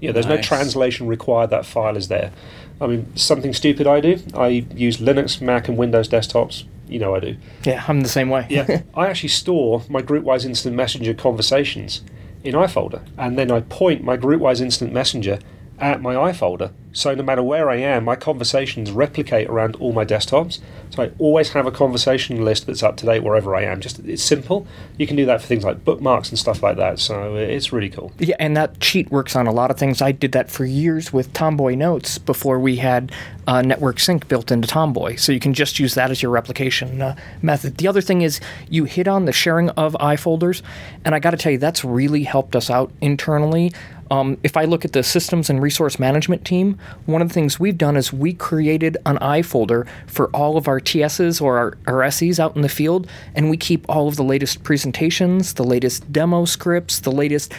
Yeah, 0.00 0.12
there's 0.12 0.26
nice. 0.26 0.38
no 0.38 0.42
translation 0.42 1.06
required, 1.06 1.50
that 1.50 1.64
file 1.64 1.96
is 1.96 2.08
there. 2.08 2.32
I 2.80 2.86
mean, 2.86 3.16
something 3.16 3.54
stupid 3.54 3.86
I 3.86 4.00
do, 4.00 4.18
I 4.34 4.48
use 4.48 4.98
Linux, 4.98 5.40
Mac, 5.40 5.68
and 5.68 5.78
Windows 5.78 6.08
desktops. 6.08 6.64
You 6.86 6.98
know 7.00 7.16
I 7.16 7.20
do. 7.20 7.36
Yeah, 7.64 7.84
I'm 7.88 8.02
the 8.02 8.08
same 8.08 8.28
way. 8.28 8.46
yeah, 8.48 8.82
I 8.94 9.08
actually 9.08 9.30
store 9.30 9.82
my 9.88 10.02
GroupWise 10.02 10.44
Instant 10.44 10.76
Messenger 10.76 11.14
conversations 11.14 12.02
in 12.46 12.54
iFolder. 12.54 13.02
And 13.18 13.38
then 13.38 13.50
I 13.50 13.60
point 13.60 14.04
my 14.04 14.16
GroupWise 14.16 14.60
Instant 14.60 14.92
Messenger 14.92 15.38
at 15.78 16.00
my 16.00 16.14
iFolder. 16.14 16.72
So 16.96 17.14
no 17.14 17.22
matter 17.22 17.42
where 17.42 17.68
I 17.68 17.76
am, 17.76 18.04
my 18.04 18.16
conversations 18.16 18.90
replicate 18.90 19.48
around 19.48 19.76
all 19.76 19.92
my 19.92 20.06
desktops. 20.06 20.60
So 20.88 21.02
I 21.02 21.10
always 21.18 21.50
have 21.50 21.66
a 21.66 21.70
conversation 21.70 22.42
list 22.42 22.66
that's 22.66 22.82
up 22.82 22.96
to 22.96 23.04
date 23.06 23.22
wherever 23.22 23.54
I 23.54 23.64
am. 23.64 23.82
Just 23.82 23.98
it's 23.98 24.22
simple. 24.22 24.66
You 24.96 25.06
can 25.06 25.14
do 25.14 25.26
that 25.26 25.42
for 25.42 25.46
things 25.46 25.62
like 25.62 25.84
bookmarks 25.84 26.30
and 26.30 26.38
stuff 26.38 26.62
like 26.62 26.78
that. 26.78 26.98
So 26.98 27.36
it's 27.36 27.70
really 27.70 27.90
cool. 27.90 28.12
Yeah, 28.18 28.36
and 28.38 28.56
that 28.56 28.80
cheat 28.80 29.10
works 29.10 29.36
on 29.36 29.46
a 29.46 29.52
lot 29.52 29.70
of 29.70 29.76
things. 29.76 30.00
I 30.00 30.12
did 30.12 30.32
that 30.32 30.50
for 30.50 30.64
years 30.64 31.12
with 31.12 31.30
Tomboy 31.34 31.74
Notes 31.74 32.16
before 32.16 32.58
we 32.58 32.76
had 32.76 33.12
uh, 33.46 33.60
Network 33.60 34.00
Sync 34.00 34.26
built 34.26 34.50
into 34.50 34.66
Tomboy. 34.66 35.16
So 35.16 35.32
you 35.32 35.40
can 35.40 35.52
just 35.52 35.78
use 35.78 35.94
that 35.96 36.10
as 36.10 36.22
your 36.22 36.30
replication 36.30 37.02
uh, 37.02 37.14
method. 37.42 37.76
The 37.76 37.88
other 37.88 38.00
thing 38.00 38.22
is 38.22 38.40
you 38.70 38.84
hit 38.84 39.06
on 39.06 39.26
the 39.26 39.32
sharing 39.32 39.68
of 39.70 39.92
iFolders, 40.00 40.62
and 41.04 41.14
I 41.14 41.18
got 41.18 41.32
to 41.32 41.36
tell 41.36 41.52
you 41.52 41.58
that's 41.58 41.84
really 41.84 42.22
helped 42.22 42.56
us 42.56 42.70
out 42.70 42.90
internally. 43.02 43.74
Um, 44.10 44.38
if 44.42 44.56
I 44.56 44.64
look 44.64 44.84
at 44.84 44.92
the 44.92 45.02
systems 45.02 45.50
and 45.50 45.62
resource 45.62 45.98
management 45.98 46.44
team, 46.44 46.78
one 47.06 47.22
of 47.22 47.28
the 47.28 47.34
things 47.34 47.58
we've 47.58 47.78
done 47.78 47.96
is 47.96 48.12
we 48.12 48.32
created 48.32 48.96
an 49.06 49.18
iFolder 49.18 49.86
for 50.06 50.28
all 50.28 50.56
of 50.56 50.68
our 50.68 50.80
TSs 50.80 51.40
or 51.40 51.58
our, 51.58 51.78
our 51.86 52.10
SEs 52.10 52.38
out 52.38 52.56
in 52.56 52.62
the 52.62 52.68
field, 52.68 53.08
and 53.34 53.50
we 53.50 53.56
keep 53.56 53.84
all 53.88 54.08
of 54.08 54.16
the 54.16 54.24
latest 54.24 54.62
presentations, 54.62 55.54
the 55.54 55.64
latest 55.64 56.12
demo 56.12 56.44
scripts, 56.44 57.00
the 57.00 57.12
latest 57.12 57.52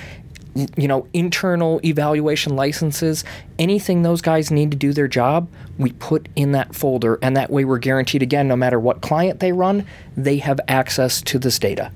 you 0.75 0.87
know, 0.87 1.07
internal 1.13 1.79
evaluation 1.83 2.55
licenses, 2.55 3.23
anything 3.59 4.01
those 4.01 4.21
guys 4.21 4.49
need 4.49 4.71
to 4.71 4.77
do 4.77 4.91
their 4.91 5.07
job, 5.07 5.47
we 5.77 5.91
put 5.93 6.27
in 6.35 6.53
that 6.53 6.73
folder. 6.73 7.19
And 7.21 7.37
that 7.37 7.51
way 7.51 7.63
we're 7.63 7.77
guaranteed, 7.77 8.23
again, 8.23 8.47
no 8.47 8.55
matter 8.55 8.79
what 8.79 9.01
client 9.01 9.39
they 9.39 9.51
run, 9.51 9.85
they 10.15 10.37
have 10.37 10.59
access 10.67 11.21
to 11.23 11.37
this 11.37 11.59
data. 11.59 11.91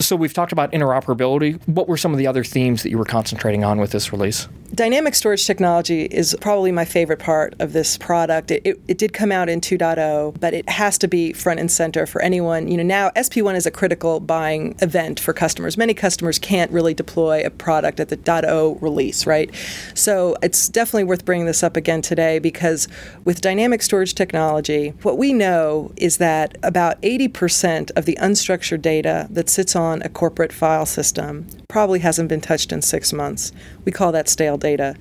So 0.00 0.14
we've 0.14 0.32
talked 0.32 0.52
about 0.52 0.70
interoperability. 0.70 1.60
What 1.66 1.88
were 1.88 1.96
some 1.96 2.12
of 2.12 2.18
the 2.18 2.28
other 2.28 2.44
themes 2.44 2.84
that 2.84 2.90
you 2.90 2.98
were 2.98 3.04
concentrating 3.04 3.64
on 3.64 3.80
with 3.80 3.90
this 3.90 4.12
release? 4.12 4.46
Dynamic 4.72 5.16
storage 5.16 5.44
technology 5.44 6.04
is 6.04 6.36
probably 6.40 6.70
my 6.70 6.84
favorite 6.84 7.18
part 7.18 7.54
of 7.58 7.72
this 7.72 7.98
product. 7.98 8.52
It, 8.52 8.62
it, 8.64 8.80
it, 8.86 8.98
did 8.98 9.12
come 9.12 9.32
out 9.32 9.48
in 9.48 9.60
2.0, 9.60 10.38
but 10.38 10.54
it 10.54 10.68
has 10.68 10.98
to 10.98 11.08
be 11.08 11.32
front 11.32 11.58
and 11.58 11.68
center 11.68 12.06
for 12.06 12.22
anyone. 12.22 12.68
You 12.68 12.76
know, 12.76 12.82
now 12.84 13.10
SP1 13.16 13.56
is 13.56 13.66
a 13.66 13.72
critical 13.72 14.20
buying 14.20 14.76
event 14.80 15.18
for 15.18 15.32
customers. 15.32 15.76
Many 15.76 15.94
customers 15.94 16.38
can't 16.38 16.70
really 16.70 16.94
deploy 16.94 17.44
a 17.44 17.50
product 17.50 17.98
at 17.98 18.08
the 18.10 18.20
0 18.24 18.78
release, 18.80 19.26
right? 19.26 19.52
So 19.94 20.36
it's 20.42 20.68
definitely 20.68 21.04
worth 21.04 21.24
bringing 21.24 21.46
this 21.46 21.64
up 21.64 21.76
again 21.76 22.02
today 22.02 22.38
because 22.38 22.86
with 23.24 23.40
dynamic 23.40 23.82
storage 23.82 24.14
technology, 24.14 24.90
what 25.02 25.18
we 25.18 25.32
know 25.32 25.92
is 25.96 26.18
that 26.18 26.56
about 26.62 27.00
80% 27.02 27.90
of 27.96 28.04
the 28.04 28.16
unstructured 28.20 28.82
data 28.82 29.26
that 29.30 29.48
sits 29.48 29.74
on 29.74 29.87
a 30.02 30.08
corporate 30.08 30.52
file 30.52 30.86
system 30.86 31.46
probably 31.68 32.00
hasn't 32.00 32.28
been 32.28 32.40
touched 32.40 32.72
in 32.72 32.82
six 32.82 33.12
months. 33.12 33.52
We 33.84 33.92
call 33.92 34.12
that 34.12 34.28
stale 34.28 34.56
data. 34.56 34.96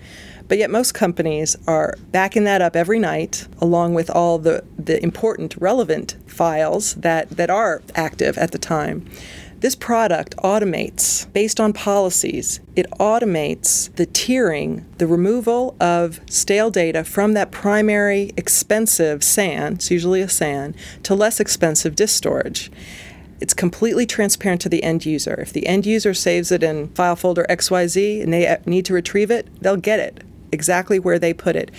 But 0.47 0.57
yet, 0.57 0.69
most 0.69 0.93
companies 0.93 1.57
are 1.67 1.95
backing 2.11 2.45
that 2.45 2.61
up 2.61 2.75
every 2.75 2.99
night, 2.99 3.47
along 3.59 3.93
with 3.93 4.09
all 4.09 4.39
the, 4.39 4.63
the 4.77 5.01
important, 5.03 5.55
relevant 5.57 6.15
files 6.25 6.95
that, 6.95 7.29
that 7.31 7.49
are 7.49 7.81
active 7.95 8.37
at 8.37 8.51
the 8.51 8.57
time. 8.57 9.05
This 9.59 9.75
product 9.75 10.37
automates, 10.37 11.31
based 11.33 11.59
on 11.59 11.73
policies, 11.73 12.59
it 12.75 12.85
automates 12.99 13.93
the 13.95 14.05
tiering, 14.05 14.83
the 14.99 15.07
removal 15.07 15.75
of 15.79 16.21
stale 16.29 16.69
data 16.69 17.03
from 17.03 17.33
that 17.33 17.49
primary 17.51 18.31
expensive 18.37 19.23
SAN, 19.23 19.73
it's 19.73 19.89
usually 19.89 20.21
a 20.21 20.29
SAN, 20.29 20.75
to 21.01 21.15
less 21.15 21.39
expensive 21.39 21.95
disk 21.95 22.15
storage. 22.15 22.69
It's 23.39 23.53
completely 23.53 24.05
transparent 24.05 24.61
to 24.61 24.69
the 24.69 24.83
end 24.83 25.05
user. 25.05 25.35
If 25.39 25.53
the 25.53 25.67
end 25.67 25.85
user 25.85 26.13
saves 26.13 26.51
it 26.51 26.63
in 26.63 26.89
file 26.89 27.15
folder 27.15 27.45
XYZ 27.49 28.23
and 28.23 28.33
they 28.33 28.47
uh, 28.47 28.57
need 28.65 28.85
to 28.85 28.93
retrieve 28.93 29.31
it, 29.31 29.47
they'll 29.61 29.77
get 29.77 29.99
it 29.99 30.23
exactly 30.51 30.99
where 30.99 31.19
they 31.19 31.33
put 31.33 31.55
it. 31.55 31.71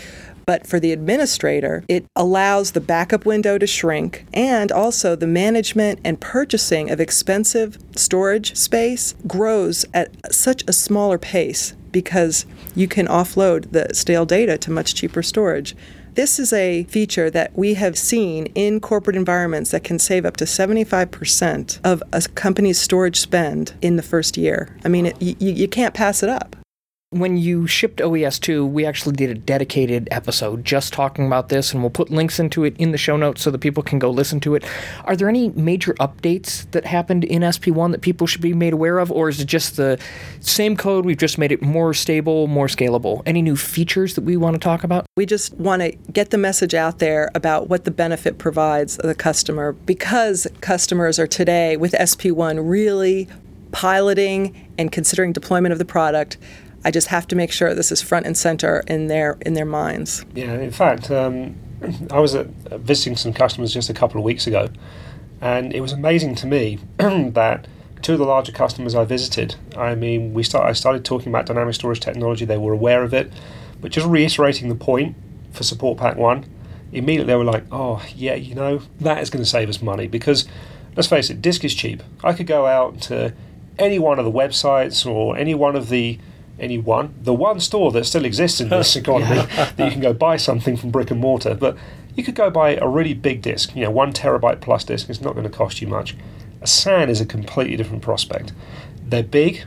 But 0.47 0.67
for 0.67 0.81
the 0.81 0.93
administrator, 0.93 1.85
it 1.89 2.07
allows 2.17 2.71
the 2.71 2.81
backup 2.81 3.27
window 3.27 3.59
to 3.59 3.67
shrink 3.67 4.25
and 4.33 4.73
also 4.73 5.15
the 5.15 5.27
management 5.27 6.01
and 6.05 6.19
purchasing 6.19 6.91
of 6.91 7.01
expensive 7.01 7.77
storage 7.95 8.57
space 8.57 9.15
grows 9.27 9.85
at 9.93 10.11
such 10.33 10.65
a 10.67 10.73
smaller 10.73 11.19
pace 11.19 11.75
because 11.93 12.47
you 12.75 12.89
can 12.89 13.07
offload 13.07 13.73
the 13.73 13.95
stale 13.95 14.25
data 14.25 14.57
to 14.57 14.71
much 14.71 14.95
cheaper 14.95 15.23
storage. 15.23 15.77
This 16.19 16.41
is 16.41 16.53
a 16.53 16.83
feature 16.83 17.31
that 17.31 17.57
we 17.57 17.75
have 17.75 17.97
seen 17.97 18.47
in 18.57 18.81
corporate 18.81 19.15
environments 19.15 19.71
that 19.71 19.85
can 19.85 20.01
save 20.01 20.27
up 20.27 20.37
to 20.39 20.47
75% 20.47 21.79
of 21.85 22.03
a 22.13 22.23
company's 22.35 22.81
storage 22.81 23.21
spend 23.21 23.75
in 23.83 23.95
the 23.95 24.03
first 24.03 24.37
year. 24.37 24.77
I 24.85 24.89
mean, 24.89 25.07
it, 25.07 25.23
you, 25.23 25.37
you 25.39 25.69
can't 25.69 25.95
pass 25.95 26.25
it 26.25 26.29
up. 26.29 26.57
When 27.11 27.39
you 27.39 27.67
shipped 27.67 28.03
OES 28.03 28.39
2, 28.39 28.67
we 28.67 28.85
actually 28.85 29.17
did 29.17 29.31
a 29.31 29.35
dedicated 29.35 30.09
episode 30.11 30.63
just 30.63 30.93
talking 30.93 31.27
about 31.27 31.49
this, 31.49 31.73
and 31.73 31.83
we'll 31.83 31.89
put 31.89 32.11
links 32.11 32.39
into 32.39 32.65
it 32.65 32.77
in 32.77 32.93
the 32.93 32.99
show 32.99 33.17
notes 33.17 33.41
so 33.41 33.51
that 33.51 33.61
people 33.61 33.83
can 33.83 33.99
go 33.99 34.11
listen 34.11 34.41
to 34.41 34.55
it. 34.55 34.63
Are 35.05 35.17
there 35.17 35.27
any 35.27 35.49
major 35.53 35.95
updates 35.95 36.71
that 36.73 36.85
happened 36.85 37.25
in 37.25 37.41
SP1 37.41 37.93
that 37.93 38.03
people 38.03 38.27
should 38.27 38.43
be 38.43 38.53
made 38.53 38.75
aware 38.75 38.99
of, 38.99 39.11
or 39.11 39.31
is 39.31 39.41
it 39.41 39.47
just 39.47 39.79
the 39.79 39.99
same 40.41 40.77
code? 40.77 41.07
We've 41.07 41.17
just 41.17 41.39
made 41.39 41.51
it 41.51 41.63
more 41.63 41.95
stable, 41.95 42.47
more 42.47 42.67
scalable. 42.67 43.23
Any 43.25 43.41
new 43.41 43.57
features 43.57 44.15
that 44.15 44.25
we 44.25 44.37
want 44.37 44.57
to 44.57 44.61
talk 44.61 44.85
about? 44.85 45.07
We 45.17 45.25
just 45.25 45.55
want 45.55 45.81
to 45.81 45.93
get 46.13 46.29
the 46.29 46.37
message 46.37 46.75
out 46.75 46.99
there 46.99 47.31
about 47.35 47.71
what 47.71 47.87
the 47.87 47.91
benefit 47.91 48.37
provides 48.37 48.99
the 48.99 49.15
customer 49.15 49.73
because 49.73 50.47
customers 50.61 51.19
are 51.19 51.27
today 51.27 51.79
with 51.79 51.93
SP1 51.93 52.69
really 52.69 53.29
piloting 53.73 54.69
and 54.77 54.93
considering 54.93 55.33
deployment 55.33 55.73
of 55.73 55.79
the 55.79 55.85
product 55.85 56.37
I 56.85 56.91
just 56.91 57.09
have 57.09 57.27
to 57.29 57.37
make 57.37 57.53
sure 57.53 57.75
this 57.75 57.91
is 57.91 58.01
front 58.01 58.27
and 58.27 58.37
center 58.37 58.85
in 58.87 59.09
their 59.09 59.37
in 59.41 59.55
their 59.55 59.65
minds. 59.65 60.25
Yeah, 60.35 60.55
in 60.55 60.71
fact, 60.71 61.11
um, 61.11 61.57
I 62.11 62.21
was 62.21 62.35
at, 62.35 62.47
visiting 62.81 63.17
some 63.17 63.33
customers 63.33 63.73
just 63.73 63.91
a 63.91 63.95
couple 63.95 64.19
of 64.19 64.25
weeks 64.25 64.47
ago, 64.47 64.69
and 65.41 65.73
it 65.73 65.81
was 65.81 65.93
amazing 65.93 66.35
to 66.37 66.47
me 66.47 66.79
that 66.99 67.67
two 68.03 68.13
of 68.13 68.19
the 68.19 68.25
larger 68.25 68.53
customers 68.53 68.95
I 68.95 69.05
visited, 69.05 69.57
I 69.77 69.95
mean, 69.95 70.33
we 70.33 70.43
start, 70.43 70.67
I 70.67 70.73
started 70.73 71.05
talking 71.05 71.29
about 71.29 71.47
dynamic 71.47 71.75
storage 71.75 72.01
technology. 72.01 72.45
They 72.45 72.59
were 72.59 72.73
aware 72.73 73.03
of 73.03 73.13
it, 73.13 73.33
but 73.81 73.91
just 73.91 74.07
reiterating 74.07 74.69
the 74.69 74.75
point 74.77 75.17
for 75.53 75.65
Support 75.65 75.99
Pack 75.99 76.17
One, 76.17 76.45
immediately 76.93 77.33
they 77.33 77.37
were 77.37 77.45
like, 77.45 77.65
"Oh, 77.73 78.05
yeah, 78.15 78.35
you 78.35 78.55
know, 78.55 78.83
that 79.01 79.21
is 79.23 79.31
going 79.31 79.43
to 79.43 79.49
save 79.49 79.69
us 79.69 79.83
money 79.83 80.07
because, 80.07 80.47
let's 80.97 81.09
face 81.09 81.29
it, 81.31 81.43
disk 81.43 81.65
is 81.65 81.75
cheap. 81.75 82.03
I 82.23 82.33
could 82.33 82.47
go 82.47 82.67
out 82.67 83.01
to 83.03 83.35
any 83.79 83.99
one 83.99 84.19
of 84.19 84.25
the 84.25 84.33
websites 84.33 85.07
or 85.07 85.37
any 85.37 85.55
one 85.55 85.77
of 85.77 85.89
the 85.89 86.19
any 86.59 86.79
one, 86.79 87.15
the 87.23 87.35
one 87.35 87.61
store 87.61 87.93
that 87.93 88.05
still 88.05 88.25
exists 88.25 88.61
in 88.61 88.69
this 88.69 88.97
economy 89.03 89.37
that 89.57 89.79
you 89.79 89.91
can 89.91 90.01
go 90.01 90.13
buy 90.13 90.37
something 90.37 90.77
from 90.77 90.91
brick 90.91 91.11
and 91.11 91.21
mortar, 91.21 91.55
but 91.55 91.77
you 92.15 92.25
could 92.25 92.35
go 92.35 92.51
buy 92.51 92.77
a 92.77 92.89
really 92.89 93.15
big 93.15 93.43
disk, 93.43 93.75
you 93.77 93.83
know, 93.83 93.91
one 93.91 94.13
terabyte 94.13 94.61
plus 94.61 94.85
disk. 94.85 95.09
It's 95.09 95.21
not 95.21 95.35
going 95.35 95.45
to 95.45 95.57
cost 95.57 95.81
you 95.81 95.87
much. 95.87 96.17
A 96.61 96.67
SAN 96.67 97.09
is 97.09 97.21
a 97.21 97.27
completely 97.27 97.77
different 97.77 98.03
prospect. 98.03 98.53
They're 99.03 99.23
big, 99.23 99.65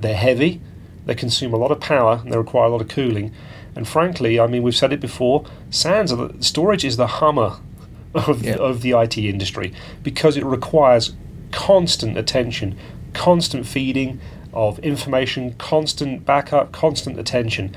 they're 0.00 0.16
heavy, 0.16 0.60
they 1.06 1.14
consume 1.14 1.54
a 1.54 1.56
lot 1.56 1.70
of 1.70 1.78
power, 1.80 2.20
and 2.22 2.32
they 2.32 2.36
require 2.36 2.66
a 2.66 2.70
lot 2.70 2.80
of 2.80 2.88
cooling. 2.88 3.32
And 3.76 3.86
frankly, 3.86 4.40
I 4.40 4.46
mean, 4.46 4.62
we've 4.62 4.74
said 4.74 4.92
it 4.92 5.00
before, 5.00 5.44
SANs, 5.70 6.10
are 6.12 6.28
the, 6.28 6.42
storage 6.42 6.84
is 6.84 6.96
the 6.96 7.06
Hummer 7.06 7.58
of, 8.14 8.42
Yeah. 8.42 8.54
of 8.54 8.82
the 8.82 8.92
IT 8.92 9.18
industry 9.18 9.72
because 10.02 10.36
it 10.36 10.44
requires 10.44 11.14
constant 11.52 12.16
attention, 12.18 12.76
constant 13.12 13.66
feeding 13.66 14.20
of 14.56 14.78
information, 14.78 15.52
constant 15.54 16.24
backup, 16.24 16.72
constant 16.72 17.18
attention. 17.18 17.76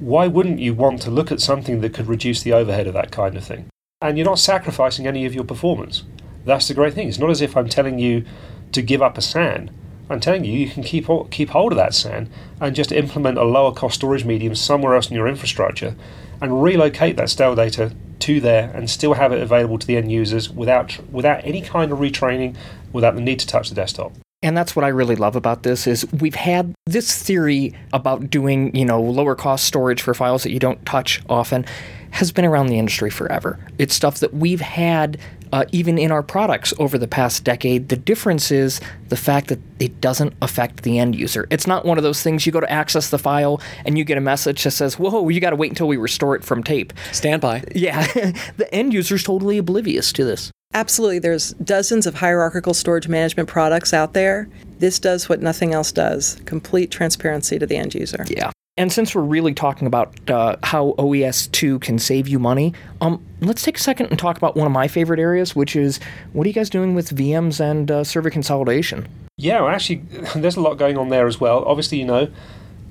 Why 0.00 0.26
wouldn't 0.26 0.58
you 0.58 0.74
want 0.74 1.02
to 1.02 1.10
look 1.10 1.30
at 1.30 1.40
something 1.40 1.82
that 1.82 1.94
could 1.94 2.08
reduce 2.08 2.42
the 2.42 2.54
overhead 2.54 2.86
of 2.86 2.94
that 2.94 3.12
kind 3.12 3.36
of 3.36 3.44
thing? 3.44 3.68
And 4.00 4.16
you're 4.16 4.26
not 4.26 4.38
sacrificing 4.38 5.06
any 5.06 5.26
of 5.26 5.34
your 5.34 5.44
performance. 5.44 6.02
That's 6.44 6.66
the 6.68 6.74
great 6.74 6.94
thing. 6.94 7.08
It's 7.08 7.18
not 7.18 7.30
as 7.30 7.40
if 7.40 7.56
I'm 7.56 7.68
telling 7.68 7.98
you 7.98 8.24
to 8.72 8.82
give 8.82 9.02
up 9.02 9.16
a 9.16 9.22
SAN. 9.22 9.70
I'm 10.10 10.20
telling 10.20 10.44
you, 10.44 10.52
you 10.52 10.68
can 10.68 10.82
keep 10.82 11.06
keep 11.30 11.50
hold 11.50 11.72
of 11.72 11.76
that 11.78 11.94
SAN 11.94 12.28
and 12.60 12.74
just 12.74 12.92
implement 12.92 13.38
a 13.38 13.44
lower 13.44 13.72
cost 13.72 13.96
storage 13.96 14.24
medium 14.24 14.54
somewhere 14.54 14.94
else 14.94 15.08
in 15.08 15.16
your 15.16 15.28
infrastructure, 15.28 15.96
and 16.42 16.62
relocate 16.62 17.16
that 17.16 17.30
stale 17.30 17.54
data 17.54 17.94
to 18.20 18.40
there, 18.40 18.70
and 18.74 18.90
still 18.90 19.14
have 19.14 19.32
it 19.32 19.40
available 19.40 19.78
to 19.78 19.86
the 19.86 19.96
end 19.96 20.12
users 20.12 20.50
without 20.50 20.98
without 21.10 21.42
any 21.44 21.62
kind 21.62 21.90
of 21.90 22.00
retraining, 22.00 22.54
without 22.92 23.14
the 23.14 23.20
need 23.20 23.38
to 23.38 23.46
touch 23.46 23.70
the 23.70 23.74
desktop. 23.74 24.12
And 24.44 24.54
that's 24.54 24.76
what 24.76 24.84
I 24.84 24.88
really 24.88 25.16
love 25.16 25.36
about 25.36 25.62
this 25.62 25.86
is 25.86 26.06
we've 26.12 26.34
had 26.34 26.74
this 26.84 27.20
theory 27.22 27.74
about 27.94 28.28
doing, 28.28 28.76
you 28.76 28.84
know, 28.84 29.00
lower 29.00 29.34
cost 29.34 29.64
storage 29.64 30.02
for 30.02 30.12
files 30.12 30.42
that 30.42 30.52
you 30.52 30.58
don't 30.58 30.84
touch 30.84 31.22
often 31.30 31.64
has 32.10 32.30
been 32.30 32.44
around 32.44 32.66
the 32.66 32.78
industry 32.78 33.08
forever. 33.08 33.58
It's 33.78 33.94
stuff 33.94 34.20
that 34.20 34.34
we've 34.34 34.60
had 34.60 35.18
uh, 35.54 35.64
even 35.72 35.96
in 35.96 36.12
our 36.12 36.22
products 36.22 36.74
over 36.78 36.98
the 36.98 37.08
past 37.08 37.42
decade. 37.42 37.88
The 37.88 37.96
difference 37.96 38.50
is 38.50 38.80
the 39.08 39.16
fact 39.16 39.48
that 39.48 39.60
it 39.78 40.00
doesn't 40.02 40.34
affect 40.42 40.82
the 40.82 40.98
end 40.98 41.16
user. 41.16 41.46
It's 41.50 41.66
not 41.66 41.86
one 41.86 41.96
of 41.96 42.04
those 42.04 42.22
things 42.22 42.44
you 42.44 42.52
go 42.52 42.60
to 42.60 42.70
access 42.70 43.08
the 43.08 43.18
file 43.18 43.62
and 43.86 43.96
you 43.96 44.04
get 44.04 44.18
a 44.18 44.20
message 44.20 44.62
that 44.64 44.72
says, 44.72 44.98
"Whoa, 44.98 45.28
you 45.28 45.40
got 45.40 45.50
to 45.50 45.56
wait 45.56 45.70
until 45.70 45.88
we 45.88 45.96
restore 45.96 46.36
it 46.36 46.44
from 46.44 46.62
tape." 46.62 46.92
Standby. 47.12 47.64
Yeah, 47.74 48.04
the 48.56 48.68
end 48.72 48.92
user's 48.92 49.22
totally 49.22 49.56
oblivious 49.56 50.12
to 50.14 50.24
this. 50.24 50.50
Absolutely. 50.74 51.20
There's 51.20 51.52
dozens 51.54 52.06
of 52.06 52.16
hierarchical 52.16 52.74
storage 52.74 53.08
management 53.08 53.48
products 53.48 53.94
out 53.94 54.12
there. 54.12 54.48
This 54.78 54.98
does 54.98 55.28
what 55.28 55.40
nothing 55.40 55.72
else 55.72 55.92
does 55.92 56.40
complete 56.44 56.90
transparency 56.90 57.58
to 57.58 57.66
the 57.66 57.76
end 57.76 57.94
user. 57.94 58.24
Yeah. 58.28 58.50
And 58.76 58.92
since 58.92 59.14
we're 59.14 59.22
really 59.22 59.54
talking 59.54 59.86
about 59.86 60.28
uh, 60.28 60.56
how 60.64 60.96
OES 60.98 61.46
2 61.46 61.78
can 61.78 62.00
save 62.00 62.26
you 62.26 62.40
money, 62.40 62.74
um, 63.00 63.24
let's 63.40 63.62
take 63.62 63.78
a 63.78 63.80
second 63.80 64.06
and 64.06 64.18
talk 64.18 64.36
about 64.36 64.56
one 64.56 64.66
of 64.66 64.72
my 64.72 64.88
favorite 64.88 65.20
areas, 65.20 65.54
which 65.54 65.76
is 65.76 66.00
what 66.32 66.44
are 66.44 66.48
you 66.48 66.54
guys 66.54 66.70
doing 66.70 66.92
with 66.96 67.16
VMs 67.16 67.60
and 67.60 67.88
uh, 67.88 68.02
server 68.02 68.30
consolidation? 68.30 69.06
Yeah, 69.36 69.60
well, 69.60 69.70
actually, 69.70 69.96
there's 70.34 70.56
a 70.56 70.60
lot 70.60 70.74
going 70.74 70.98
on 70.98 71.08
there 71.08 71.28
as 71.28 71.38
well. 71.40 71.64
Obviously, 71.64 71.98
you 71.98 72.04
know, 72.04 72.28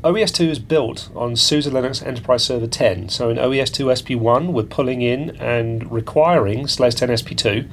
OES 0.04 0.34
2 0.34 0.50
is 0.50 0.60
built 0.60 1.10
on 1.16 1.38
SUSE 1.38 1.68
Linux 1.68 2.06
Enterprise 2.06 2.44
Server 2.44 2.68
10. 2.68 3.08
So 3.08 3.30
in 3.30 3.40
OES 3.40 3.70
2 3.70 3.86
SP1, 3.86 4.52
we're 4.52 4.64
pulling 4.64 5.02
in 5.02 5.30
and 5.38 5.90
requiring 5.90 6.68
SLES 6.68 6.96
10 6.96 7.10
SP2. 7.10 7.70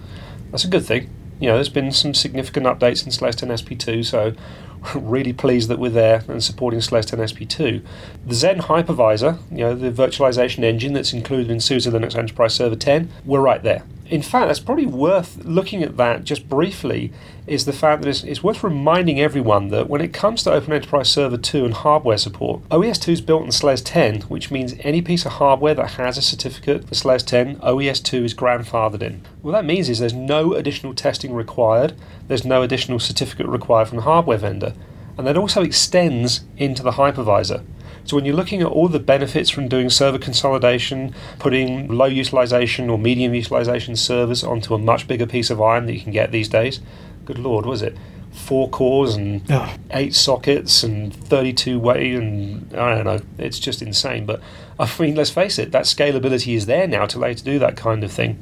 That's 0.53 0.65
a 0.65 0.69
good 0.69 0.87
thing. 0.87 1.11
You 1.41 1.49
know, 1.49 1.55
there's 1.55 1.69
been 1.69 1.91
some 1.91 2.15
significant 2.15 2.67
updates 2.67 3.05
in 3.05 3.11
SLES 3.11 3.35
10 3.35 3.49
SP2, 3.49 4.05
so 4.05 4.35
really 4.95 5.33
pleased 5.33 5.69
that 5.71 5.81
we're 5.81 5.91
there 5.91 6.23
and 6.29 6.43
supporting 6.43 6.81
SLES 6.81 7.07
10 7.07 7.19
SP2. 7.19 7.85
The 8.25 8.35
Xen 8.35 8.61
hypervisor, 8.61 9.41
you 9.51 9.65
know, 9.65 9.75
the 9.75 9.91
virtualization 9.91 10.63
engine 10.63 10.93
that's 10.93 11.13
included 11.13 11.51
in 11.51 11.59
SUSE 11.59 11.87
Linux 11.89 12.15
Enterprise 12.15 12.55
Server 12.55 12.77
10, 12.77 13.11
we're 13.25 13.41
right 13.41 13.65
there. 13.65 13.83
In 14.07 14.23
fact, 14.23 14.47
that's 14.47 14.61
probably 14.61 14.87
worth 14.87 15.45
looking 15.45 15.83
at 15.83 15.97
that 15.97 16.25
just 16.25 16.49
briefly. 16.49 17.13
Is 17.47 17.65
the 17.65 17.73
fact 17.73 18.03
that 18.03 18.09
it's, 18.09 18.23
it's 18.23 18.43
worth 18.43 18.63
reminding 18.63 19.21
everyone 19.21 19.69
that 19.69 19.89
when 19.89 20.01
it 20.01 20.13
comes 20.13 20.43
to 20.43 20.53
Open 20.53 20.73
Enterprise 20.73 21.09
Server 21.09 21.37
2 21.37 21.65
and 21.65 21.75
hardware 21.75 22.19
support, 22.19 22.61
OES 22.71 22.99
2 22.99 23.13
is 23.13 23.21
built 23.21 23.43
on 23.43 23.51
SLES 23.51 23.83
10, 23.85 24.23
which 24.23 24.51
means 24.51 24.75
any 24.81 25.01
piece 25.01 25.25
of 25.25 25.33
hardware 25.33 25.75
that 25.75 25.93
has 25.93 26.19
a 26.19 26.23
certificate 26.23 26.87
for 26.87 26.95
SLES 26.95 27.25
10, 27.25 27.61
OES 27.63 28.01
2 28.01 28.25
is 28.25 28.35
grandfathered 28.35 29.03
in. 29.03 29.23
What 29.43 29.53
that 29.53 29.65
means 29.65 29.89
is 29.89 29.99
there's 29.99 30.13
no 30.13 30.55
additional 30.55 30.95
testing 30.95 31.33
required, 31.33 31.95
there's 32.29 32.45
no 32.45 32.63
additional 32.63 32.99
certificate 32.99 33.47
required 33.47 33.89
from 33.89 33.97
the 33.97 34.05
hardware 34.05 34.39
vendor, 34.39 34.75
and 35.17 35.27
that 35.27 35.37
also 35.37 35.63
extends 35.63 36.43
into 36.57 36.83
the 36.83 36.93
hypervisor. 36.93 37.65
So 38.05 38.17
when 38.17 38.25
you're 38.25 38.35
looking 38.35 38.63
at 38.63 38.67
all 38.67 38.89
the 38.89 38.99
benefits 38.99 39.51
from 39.51 39.69
doing 39.69 39.91
server 39.91 40.19
consolidation, 40.19 41.15
putting 41.39 41.89
low 41.89 42.07
utilization 42.07 42.89
or 42.89 42.99
medium 42.99 43.35
utilization 43.35 43.95
servers 43.97 44.43
onto 44.43 44.75
a 44.75 44.79
much 44.79 45.07
bigger 45.07 45.27
piece 45.27 45.51
of 45.51 45.61
iron 45.61 45.87
that 45.87 45.95
you 45.95 46.01
can 46.01 46.13
get 46.13 46.33
these 46.33 46.49
days, 46.49 46.81
good 47.25 47.39
lord, 47.39 47.67
was 47.67 47.83
it? 47.83 47.97
Four 48.33 48.69
cores 48.69 49.17
and 49.17 49.43
Oh. 49.51 49.75
eight 49.91 50.15
sockets 50.15 50.83
and 50.85 51.13
32 51.15 51.79
way 51.79 52.13
and 52.15 52.73
I 52.75 52.95
don't 52.95 53.05
know, 53.05 53.21
it's 53.39 53.59
just 53.59 53.83
insane. 53.83 54.25
But 54.27 54.41
I 54.79 54.89
mean, 55.01 55.17
let's 55.17 55.31
face 55.31 55.59
it, 55.59 55.73
that 55.73 55.85
scalability 55.85 56.55
is 56.55 56.67
there 56.67 56.87
now 56.87 57.07
to 57.07 57.19
allow 57.19 57.27
you 57.29 57.35
to 57.35 57.45
do 57.45 57.59
that 57.59 57.77
kind 57.77 58.05
of 58.05 58.13
thing. 58.13 58.39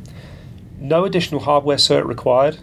No 0.79 1.05
additional 1.05 1.41
hardware 1.41 1.79
cert 1.79 2.07
required. 2.07 2.59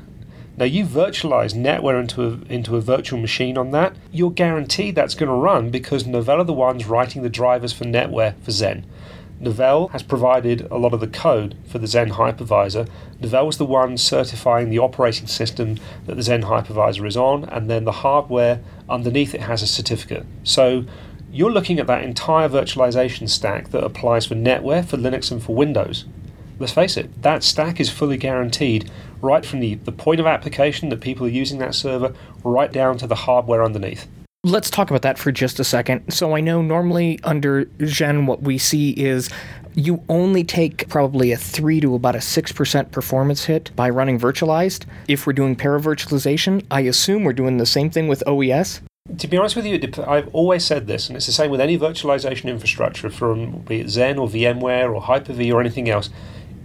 Now 0.57 0.65
you 0.65 0.85
virtualize 0.85 1.53
NetWare 1.53 1.99
into 1.99 2.23
a, 2.23 2.37
into 2.53 2.77
a 2.77 2.81
virtual 2.81 3.19
machine 3.19 3.57
on 3.57 3.71
that, 3.71 3.93
you're 4.11 4.31
guaranteed 4.31 4.95
that's 4.95 5.13
going 5.15 5.27
to 5.27 5.35
run 5.35 5.69
because 5.69 6.05
Novell 6.05 6.39
are 6.39 6.43
the 6.45 6.53
ones 6.53 6.85
writing 6.85 7.23
the 7.23 7.29
drivers 7.29 7.73
for 7.73 7.83
NetWare 7.83 8.35
for 8.41 8.51
Xen. 8.51 8.83
Novell 9.41 9.91
has 9.91 10.03
provided 10.03 10.61
a 10.71 10.77
lot 10.77 10.93
of 10.93 10.99
the 10.99 11.07
code 11.07 11.55
for 11.65 11.77
the 11.77 11.87
Xen 11.87 12.11
hypervisor. 12.11 12.87
Novell 13.21 13.45
was 13.45 13.57
the 13.57 13.65
one 13.65 13.97
certifying 13.97 14.69
the 14.69 14.79
operating 14.79 15.27
system 15.27 15.77
that 16.05 16.15
the 16.15 16.21
Xen 16.21 16.43
hypervisor 16.43 17.05
is 17.07 17.17
on, 17.17 17.45
and 17.45 17.69
then 17.69 17.83
the 17.83 17.91
hardware 17.91 18.61
underneath 18.89 19.35
it 19.35 19.41
has 19.41 19.61
a 19.61 19.67
certificate. 19.67 20.25
So 20.43 20.85
you're 21.31 21.51
looking 21.51 21.79
at 21.79 21.87
that 21.87 22.03
entire 22.03 22.47
virtualization 22.47 23.29
stack 23.29 23.69
that 23.71 23.83
applies 23.83 24.25
for 24.25 24.35
NetWare, 24.35 24.85
for 24.85 24.97
Linux, 24.97 25.31
and 25.31 25.43
for 25.43 25.55
Windows 25.55 26.05
let's 26.59 26.73
face 26.73 26.97
it, 26.97 27.21
that 27.21 27.43
stack 27.43 27.79
is 27.79 27.89
fully 27.89 28.17
guaranteed 28.17 28.89
right 29.21 29.45
from 29.45 29.59
the, 29.59 29.75
the 29.75 29.91
point 29.91 30.19
of 30.19 30.25
application 30.25 30.89
that 30.89 31.01
people 31.01 31.25
are 31.25 31.29
using 31.29 31.59
that 31.59 31.75
server 31.75 32.13
right 32.43 32.71
down 32.71 32.97
to 32.97 33.07
the 33.07 33.15
hardware 33.15 33.63
underneath. 33.63 34.07
Let's 34.45 34.69
talk 34.69 34.91
about 34.91 35.01
that 35.01 35.17
for 35.17 35.31
just 35.31 35.59
a 35.59 35.63
second. 35.63 36.13
So 36.13 36.35
I 36.35 36.39
know 36.39 36.61
normally 36.61 37.19
under 37.23 37.65
Xen, 37.79 38.27
what 38.27 38.43
we 38.43 38.59
see 38.59 38.91
is 38.91 39.27
you 39.73 40.03
only 40.07 40.43
take 40.43 40.87
probably 40.87 41.31
a 41.31 41.37
3 41.37 41.81
to 41.81 41.95
about 41.95 42.13
a 42.13 42.19
6% 42.19 42.91
performance 42.91 43.45
hit 43.45 43.71
by 43.75 43.89
running 43.89 44.19
virtualized. 44.19 44.85
If 45.07 45.25
we're 45.25 45.33
doing 45.33 45.55
paravirtualization, 45.55 46.63
I 46.69 46.81
assume 46.81 47.23
we're 47.23 47.33
doing 47.33 47.57
the 47.57 47.65
same 47.65 47.89
thing 47.89 48.07
with 48.07 48.21
OES. 48.27 48.81
To 49.17 49.27
be 49.27 49.35
honest 49.35 49.55
with 49.55 49.65
you, 49.65 49.79
I've 50.07 50.27
always 50.27 50.63
said 50.63 50.85
this, 50.85 51.07
and 51.07 51.17
it's 51.17 51.25
the 51.25 51.31
same 51.31 51.49
with 51.49 51.59
any 51.59 51.75
virtualization 51.75 52.45
infrastructure 52.45 53.09
from 53.09 53.61
be 53.61 53.79
it 53.79 53.87
Xen 53.87 54.19
or 54.19 54.27
VMware 54.27 54.93
or 54.93 55.01
Hyper-V 55.01 55.51
or 55.51 55.59
anything 55.59 55.89
else. 55.89 56.11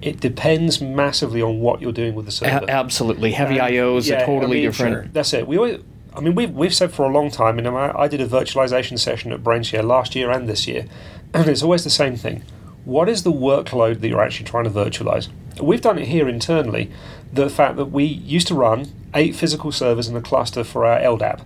It 0.02 0.20
depends 0.20 0.82
massively 0.82 1.40
on 1.40 1.60
what 1.60 1.80
you're 1.80 1.92
doing 1.92 2.14
with 2.14 2.26
the 2.26 2.32
server. 2.32 2.66
A- 2.66 2.70
absolutely. 2.70 3.32
Heavy 3.32 3.58
And, 3.58 3.72
IOs 3.72 4.06
yeah, 4.06 4.22
are 4.22 4.26
totally 4.26 4.58
I 4.58 4.60
mean, 4.60 4.62
different. 4.64 5.14
That's 5.14 5.32
it. 5.32 5.46
We 5.46 5.56
always, 5.56 5.80
I 6.20 6.22
mean, 6.22 6.34
we've, 6.34 6.50
we've 6.50 6.74
said 6.74 6.92
for 6.92 7.06
a 7.06 7.08
long 7.08 7.30
time, 7.30 7.56
and 7.56 7.66
I, 7.66 7.92
I 7.96 8.06
did 8.06 8.20
a 8.20 8.26
virtualization 8.26 8.98
session 8.98 9.32
at 9.32 9.42
BrainShare 9.42 9.82
last 9.82 10.14
year 10.14 10.30
and 10.30 10.46
this 10.46 10.68
year, 10.68 10.84
and 11.34 11.48
it's 11.48 11.62
always 11.62 11.82
the 11.82 11.88
same 11.88 12.14
thing. 12.14 12.44
What 12.84 13.08
is 13.08 13.22
the 13.22 13.32
workload 13.32 14.00
that 14.00 14.08
you're 14.08 14.22
actually 14.22 14.44
trying 14.44 14.64
to 14.64 14.70
virtualize? 14.70 15.28
We've 15.58 15.80
done 15.80 15.98
it 15.98 16.08
here 16.08 16.28
internally. 16.28 16.90
The 17.32 17.48
fact 17.48 17.76
that 17.76 17.86
we 17.86 18.04
used 18.04 18.48
to 18.48 18.54
run 18.54 18.92
eight 19.14 19.34
physical 19.34 19.72
servers 19.72 20.08
in 20.08 20.16
a 20.16 20.20
cluster 20.20 20.62
for 20.62 20.84
our 20.84 21.00
LDAP. 21.00 21.40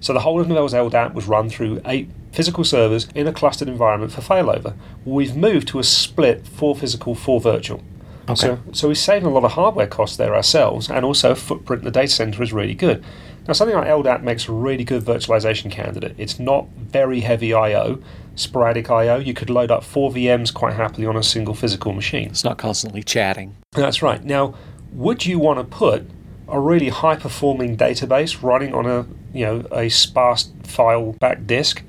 So 0.00 0.12
the 0.12 0.20
whole 0.20 0.38
of 0.38 0.48
Novell's 0.48 0.74
LDAP 0.74 1.14
was 1.14 1.26
run 1.26 1.48
through 1.48 1.80
eight 1.86 2.10
physical 2.32 2.64
servers 2.64 3.08
in 3.14 3.26
a 3.26 3.32
clustered 3.32 3.68
environment 3.68 4.12
for 4.12 4.20
failover. 4.20 4.74
We've 5.06 5.34
moved 5.34 5.68
to 5.68 5.78
a 5.78 5.84
split 5.84 6.46
four 6.46 6.76
physical, 6.76 7.14
four 7.14 7.40
virtual. 7.40 7.82
Okay. 8.28 8.34
So, 8.34 8.58
so 8.72 8.88
we're 8.88 8.94
saving 8.94 9.28
a 9.28 9.32
lot 9.32 9.44
of 9.44 9.52
hardware 9.52 9.86
costs 9.86 10.16
there 10.16 10.34
ourselves, 10.34 10.90
and 10.90 11.04
also 11.04 11.34
footprint 11.34 11.80
in 11.80 11.84
the 11.84 11.90
data 11.90 12.12
center 12.12 12.42
is 12.42 12.52
really 12.52 12.74
good. 12.74 13.02
Now, 13.50 13.54
something 13.54 13.76
like 13.76 13.88
LDAP 13.88 14.22
makes 14.22 14.48
a 14.48 14.52
really 14.52 14.84
good 14.84 15.02
virtualization 15.02 15.72
candidate. 15.72 16.14
It's 16.16 16.38
not 16.38 16.68
very 16.76 17.18
heavy 17.18 17.52
I/O, 17.52 17.98
sporadic 18.36 18.88
I/O. 18.88 19.18
You 19.18 19.34
could 19.34 19.50
load 19.50 19.72
up 19.72 19.82
four 19.82 20.12
VMs 20.12 20.54
quite 20.54 20.74
happily 20.74 21.04
on 21.04 21.16
a 21.16 21.22
single 21.24 21.56
physical 21.56 21.92
machine. 21.92 22.28
It's 22.28 22.44
not 22.44 22.58
constantly 22.58 23.02
chatting. 23.02 23.56
That's 23.72 24.02
right. 24.02 24.22
Now, 24.24 24.54
would 24.92 25.26
you 25.26 25.40
want 25.40 25.58
to 25.58 25.64
put 25.64 26.08
a 26.46 26.60
really 26.60 26.90
high 26.90 27.16
performing 27.16 27.76
database 27.76 28.40
running 28.40 28.72
on 28.72 28.86
a 28.86 29.04
you 29.34 29.44
know 29.44 29.64
a 29.72 29.88
sparse 29.88 30.52
file 30.62 31.14
back 31.14 31.44
disk? 31.44 31.82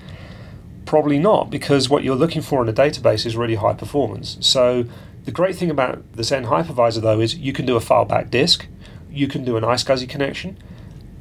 Probably 0.88 1.19
not, 1.19 1.52
because 1.52 1.91
what 1.91 2.04
you're 2.04 2.15
looking 2.15 2.41
for 2.41 2.63
in 2.63 2.69
a 2.69 2.74
database 2.74 3.24
is 3.24 3.38
really 3.38 3.54
high 3.54 3.76
performance. 3.76 4.38
So 4.39 4.86
the 5.26 5.32
great 5.32 5.58
thing 5.58 5.69
about 5.69 6.13
the 6.13 6.24
Xen 6.24 6.47
hypervisor 6.47 7.04
though 7.04 7.19
is 7.19 7.36
you 7.36 7.54
can 7.54 7.67
do 7.67 7.76
a 7.76 7.80
file 7.80 8.06
back 8.06 8.32
disk, 8.32 8.65
you 9.12 9.28
can 9.28 9.45
do 9.45 9.58
an 9.58 9.63
iSCSI 9.63 10.10
connection. 10.10 10.58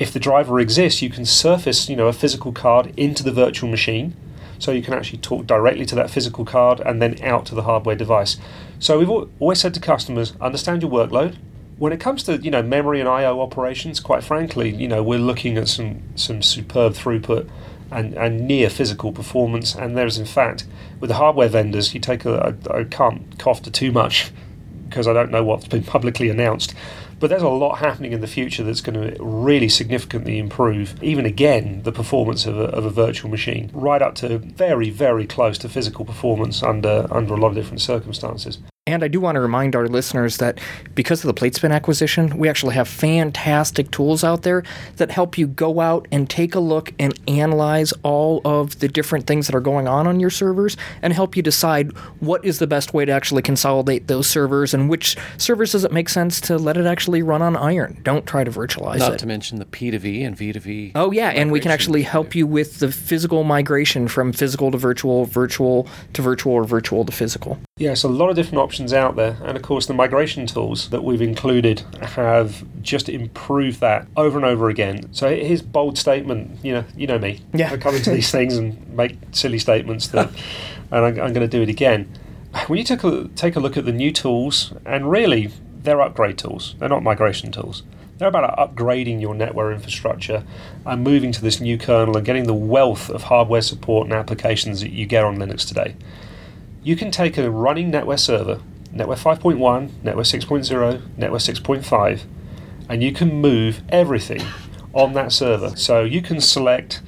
If 0.01 0.15
the 0.15 0.19
driver 0.19 0.59
exists, 0.59 1.03
you 1.03 1.11
can 1.11 1.27
surface 1.27 1.91
you 1.91 1.95
know 1.95 2.09
a 2.09 2.15
physical 2.15 2.53
card 2.53 2.95
into 2.97 3.23
the 3.23 3.31
virtual 3.31 3.69
machine 3.69 4.17
so 4.59 4.73
you 4.73 4.81
can 4.81 4.95
actually 4.95 5.19
talk 5.19 5.47
directly 5.47 5.85
to 5.85 5.95
that 5.95 6.09
physical 6.09 6.47
card 6.47 6.81
and 6.81 7.03
then 7.03 7.23
out 7.23 7.45
to 7.47 7.55
the 7.55 7.65
hardware 7.65 7.97
device. 7.97 8.39
So 8.79 8.99
we've 8.99 9.11
always 9.11 9.61
said 9.61 9.75
to 9.75 9.81
customers, 9.81 10.33
understand 10.41 10.81
your 10.81 10.91
workload. 10.91 11.37
When 11.77 11.93
it 11.93 12.01
comes 12.01 12.23
to 12.25 12.39
you 12.39 12.51
know 12.51 12.63
memory 12.63 12.99
and 12.99 13.11
I/O 13.11 13.43
operations, 13.43 14.01
quite 14.01 14.25
frankly, 14.25 14.71
you 14.75 14.89
know 14.89 15.03
we're 15.03 15.19
looking 15.19 15.59
at 15.59 15.69
some 15.69 16.03
some 16.15 16.41
superb 16.41 16.95
throughput 16.95 17.47
and, 17.91 18.15
and 18.15 18.47
near 18.49 18.71
physical 18.71 19.13
performance. 19.13 19.75
And 19.75 19.99
there's 19.99 20.17
in 20.17 20.25
fact 20.25 20.65
with 20.99 21.09
the 21.09 21.17
hardware 21.17 21.51
vendors, 21.51 21.93
you 21.93 22.01
take 22.01 22.25
a 22.25 22.57
I, 22.73 22.79
I 22.79 22.85
can't 22.85 23.39
cough 23.39 23.61
to 23.65 23.71
too 23.71 23.93
much 23.93 24.33
because 24.89 25.07
I 25.07 25.13
don't 25.13 25.31
know 25.31 25.45
what's 25.45 25.69
been 25.69 25.85
publicly 25.85 26.31
announced. 26.31 26.75
But 27.21 27.29
there's 27.29 27.43
a 27.43 27.49
lot 27.49 27.79
happening 27.79 28.13
in 28.13 28.23
the 28.23 28.27
future 28.27 28.65
that's 28.65 28.81
going 28.81 28.99
to 28.99 29.23
really 29.23 29.69
significantly 29.69 30.39
improve, 30.39 31.01
even 31.03 31.27
again, 31.27 31.83
the 31.83 31.93
performance 31.93 32.47
of 32.47 32.59
a, 32.59 32.65
of 32.65 32.87
a 32.87 32.91
virtual 32.91 33.31
machine, 33.31 33.71
right 33.75 34.01
up 34.01 34.15
to 34.17 34.39
very, 34.39 34.89
very 34.89 35.27
close 35.27 35.59
to 35.59 35.69
physical 35.69 36.07
performance 36.07 36.63
under, 36.63 37.07
under 37.11 37.35
a 37.35 37.37
lot 37.37 37.49
of 37.49 37.55
different 37.55 37.83
circumstances. 37.83 38.59
And 38.91 39.05
I 39.05 39.09
do 39.09 39.21
want 39.21 39.37
to 39.37 39.41
remind 39.41 39.77
our 39.77 39.87
listeners 39.87 40.39
that 40.39 40.59
because 40.97 41.23
of 41.23 41.29
the 41.29 41.35
PlateSpin 41.35 41.71
acquisition, 41.71 42.37
we 42.37 42.49
actually 42.49 42.75
have 42.75 42.89
fantastic 42.89 43.91
tools 43.93 44.25
out 44.25 44.43
there 44.43 44.65
that 44.97 45.13
help 45.13 45.39
you 45.39 45.47
go 45.47 45.81
out 45.81 46.09
and 46.11 46.29
take 46.29 46.57
a 46.57 46.61
look 46.61 46.93
and 46.99 47.17
analyze 47.29 47.93
all 48.03 48.41
of 48.45 48.81
the 48.81 48.89
different 48.89 49.29
things 49.29 49.47
that 49.47 49.55
are 49.55 49.61
going 49.61 49.87
on 49.87 50.09
on 50.09 50.19
your 50.19 50.31
servers 50.31 50.77
and 51.03 51.13
help 51.13 51.37
you 51.37 51.43
decide 51.43 51.97
what 52.19 52.45
is 52.45 52.59
the 52.59 52.67
best 52.67 52.93
way 52.93 53.05
to 53.05 53.13
actually 53.13 53.43
consolidate 53.43 54.09
those 54.09 54.27
servers 54.27 54.75
and 54.75 54.89
which 54.89 55.17
servers 55.37 55.71
does 55.71 55.85
it 55.85 55.93
make 55.93 56.09
sense 56.09 56.41
to 56.41 56.59
let 56.59 56.77
it 56.77 56.87
actually 56.87 57.23
run 57.23 57.43
on 57.43 57.57
iron. 57.57 58.01
Don't 58.03 58.27
try 58.27 58.43
to 58.43 58.51
virtualize 58.51 58.99
Not 58.99 59.09
it. 59.09 59.11
Not 59.11 59.19
to 59.21 59.27
mention 59.27 59.59
the 59.59 59.67
P2V 59.67 60.27
and 60.27 60.37
V2V. 60.37 60.93
Oh 60.97 61.13
yeah, 61.13 61.29
and 61.29 61.53
we 61.53 61.61
can 61.61 61.71
actually 61.71 62.03
help 62.03 62.35
you 62.35 62.47
with 62.47 62.81
the 62.81 62.91
physical 62.91 63.45
migration 63.45 64.09
from 64.09 64.33
physical 64.33 64.73
to 64.73 64.79
virtual, 64.79 65.27
virtual 65.27 65.87
to 66.15 66.23
virtual, 66.23 66.55
or 66.55 66.65
virtual 66.65 67.05
to 67.05 67.13
physical. 67.13 67.59
Yes, 67.81 68.03
a 68.03 68.09
lot 68.09 68.29
of 68.29 68.37
different 68.37 68.59
options 68.59 68.93
out 68.93 69.17
there, 69.17 69.39
and 69.43 69.57
of 69.57 69.63
course, 69.63 69.87
the 69.87 69.95
migration 69.95 70.47
tools 70.47 70.91
that 70.91 71.03
we've 71.03 71.23
included 71.23 71.83
have 72.03 72.63
just 72.83 73.09
improved 73.09 73.81
that 73.81 74.07
over 74.19 74.37
and 74.37 74.45
over 74.45 74.69
again. 74.69 75.11
So 75.15 75.35
here's 75.35 75.63
bold 75.63 75.97
statement. 75.97 76.63
You 76.63 76.75
know, 76.75 76.85
you 76.95 77.07
know 77.07 77.19
me. 77.19 77.41
Yeah. 77.55 77.73
I 77.73 77.79
come 77.79 77.95
into 77.95 78.11
these 78.11 78.31
things 78.37 78.59
and 78.59 78.87
make 78.95 79.17
silly 79.33 79.59
statements 79.59 80.09
that, 80.09 80.29
and 80.91 81.07
I'm, 81.07 81.21
I'm 81.23 81.33
going 81.33 81.37
to 81.37 81.49
do 81.49 81.63
it 81.63 81.71
again. 81.71 82.19
When 82.67 82.77
you 82.77 82.85
take 82.85 83.03
a 83.03 83.29
take 83.29 83.57
a 83.57 83.61
look 83.61 83.79
at 83.79 83.87
the 83.87 83.93
new 83.93 84.13
tools, 84.13 84.75
and 84.85 85.11
really, 85.11 85.51
they're 85.73 86.03
upgrade 86.03 86.37
tools. 86.37 86.75
They're 86.79 86.91
not 86.91 87.03
migration 87.03 87.51
tools. 87.51 87.83
They're 88.19 88.29
about 88.29 88.59
upgrading 88.59 89.23
your 89.23 89.35
network 89.35 89.75
infrastructure 89.75 90.45
and 90.85 91.03
moving 91.03 91.33
to 91.33 91.41
this 91.41 91.63
new 91.63 91.79
kernel 91.79 92.19
and 92.19 92.27
getting 92.27 92.45
the 92.45 92.53
wealth 92.53 93.09
of 93.09 93.23
hardware 93.23 93.63
support 93.63 94.05
and 94.05 94.13
applications 94.13 94.83
that 94.83 94.91
you 94.91 95.07
get 95.07 95.25
on 95.25 95.39
Linux 95.39 95.67
today 95.67 95.95
you 96.83 96.97
can 96.97 97.11
take 97.11 97.37
a 97.37 97.51
running 97.51 97.93
NetWare 97.93 98.19
server, 98.19 98.61
NetWare 98.95 99.19
5.1, 99.19 99.91
NetWare 100.03 100.15
6.0, 100.15 101.01
NetWare 101.17 101.83
6.5, 101.83 102.23
and 102.89 103.03
you 103.03 103.13
can 103.13 103.41
move 103.41 103.83
everything 103.91 104.43
on 104.93 105.13
that 105.13 105.33
server. 105.33 105.77
So 105.77 106.03
you 106.05 106.23
can 106.23 106.41
select 106.41 107.03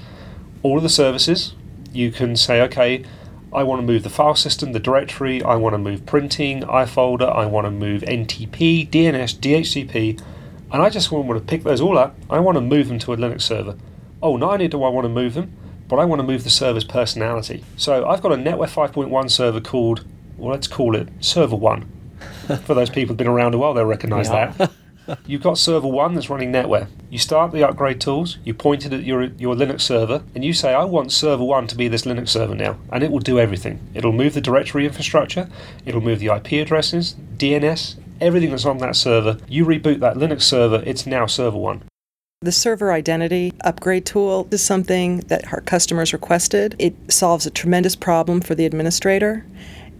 all 0.62 0.76
of 0.76 0.82
the 0.82 0.88
services. 0.88 1.54
You 1.92 2.12
can 2.12 2.36
say, 2.36 2.60
okay, 2.62 3.04
I 3.52 3.62
want 3.64 3.80
to 3.80 3.86
move 3.86 4.02
the 4.02 4.10
file 4.10 4.34
system, 4.34 4.72
the 4.72 4.80
directory, 4.80 5.42
I 5.42 5.56
want 5.56 5.74
to 5.74 5.78
move 5.78 6.06
printing, 6.06 6.62
iFolder, 6.62 7.34
I 7.34 7.46
want 7.46 7.66
to 7.66 7.70
move 7.70 8.02
NTP, 8.02 8.88
DNS, 8.88 9.38
DHCP, 9.38 10.22
and 10.70 10.82
I 10.82 10.88
just 10.88 11.10
want 11.10 11.28
to 11.28 11.40
pick 11.40 11.64
those 11.64 11.80
all 11.80 11.98
up. 11.98 12.16
I 12.30 12.40
want 12.40 12.56
to 12.56 12.62
move 12.62 12.88
them 12.88 12.98
to 13.00 13.12
a 13.12 13.16
Linux 13.16 13.42
server. 13.42 13.76
Oh, 14.22 14.36
not 14.36 14.52
only 14.52 14.68
do 14.68 14.82
I 14.84 14.88
want 14.88 15.04
to 15.04 15.10
move 15.10 15.34
them, 15.34 15.54
but 15.92 15.98
I 15.98 16.06
want 16.06 16.20
to 16.20 16.26
move 16.26 16.42
the 16.42 16.48
server's 16.48 16.84
personality. 16.84 17.62
So 17.76 18.08
I've 18.08 18.22
got 18.22 18.32
a 18.32 18.36
NetWare 18.36 18.66
5.1 18.66 19.30
server 19.30 19.60
called, 19.60 20.06
well, 20.38 20.52
let's 20.52 20.66
call 20.66 20.96
it 20.96 21.10
Server 21.20 21.54
1. 21.54 21.84
For 22.64 22.72
those 22.72 22.88
people 22.88 23.08
who've 23.08 23.18
been 23.18 23.26
around 23.26 23.52
a 23.52 23.58
while, 23.58 23.74
they'll 23.74 23.84
recognize 23.84 24.30
Yeah. 24.30 24.54
that. 24.56 25.18
You've 25.26 25.42
got 25.42 25.58
server 25.58 25.88
one 25.88 26.14
that's 26.14 26.30
running 26.30 26.50
NetWare. 26.50 26.86
You 27.10 27.18
start 27.18 27.52
the 27.52 27.68
upgrade 27.68 28.00
tools, 28.00 28.38
you 28.42 28.54
point 28.54 28.86
it 28.86 28.94
at 28.94 29.02
your, 29.02 29.24
your 29.24 29.54
Linux 29.54 29.82
server, 29.82 30.22
and 30.34 30.42
you 30.42 30.54
say, 30.54 30.72
I 30.72 30.84
want 30.84 31.12
server 31.12 31.44
one 31.44 31.66
to 31.66 31.76
be 31.76 31.88
this 31.88 32.06
Linux 32.06 32.30
server 32.30 32.54
now. 32.54 32.78
And 32.90 33.04
it 33.04 33.10
will 33.10 33.18
do 33.18 33.38
everything. 33.38 33.78
It'll 33.92 34.12
move 34.12 34.32
the 34.32 34.40
directory 34.40 34.86
infrastructure, 34.86 35.50
it'll 35.84 36.00
move 36.00 36.20
the 36.20 36.34
IP 36.34 36.52
addresses, 36.52 37.16
DNS, 37.36 37.96
everything 38.18 38.48
that's 38.52 38.64
on 38.64 38.78
that 38.78 38.96
server. 38.96 39.36
You 39.46 39.66
reboot 39.66 40.00
that 40.00 40.16
Linux 40.16 40.40
server, 40.40 40.82
it's 40.86 41.04
now 41.04 41.26
server 41.26 41.58
one. 41.58 41.82
The 42.42 42.50
server 42.50 42.92
identity 42.92 43.52
upgrade 43.60 44.04
tool 44.04 44.48
is 44.50 44.64
something 44.64 45.18
that 45.28 45.52
our 45.52 45.60
customers 45.60 46.12
requested. 46.12 46.74
It 46.76 46.96
solves 47.08 47.46
a 47.46 47.50
tremendous 47.50 47.94
problem 47.94 48.40
for 48.40 48.56
the 48.56 48.66
administrator. 48.66 49.44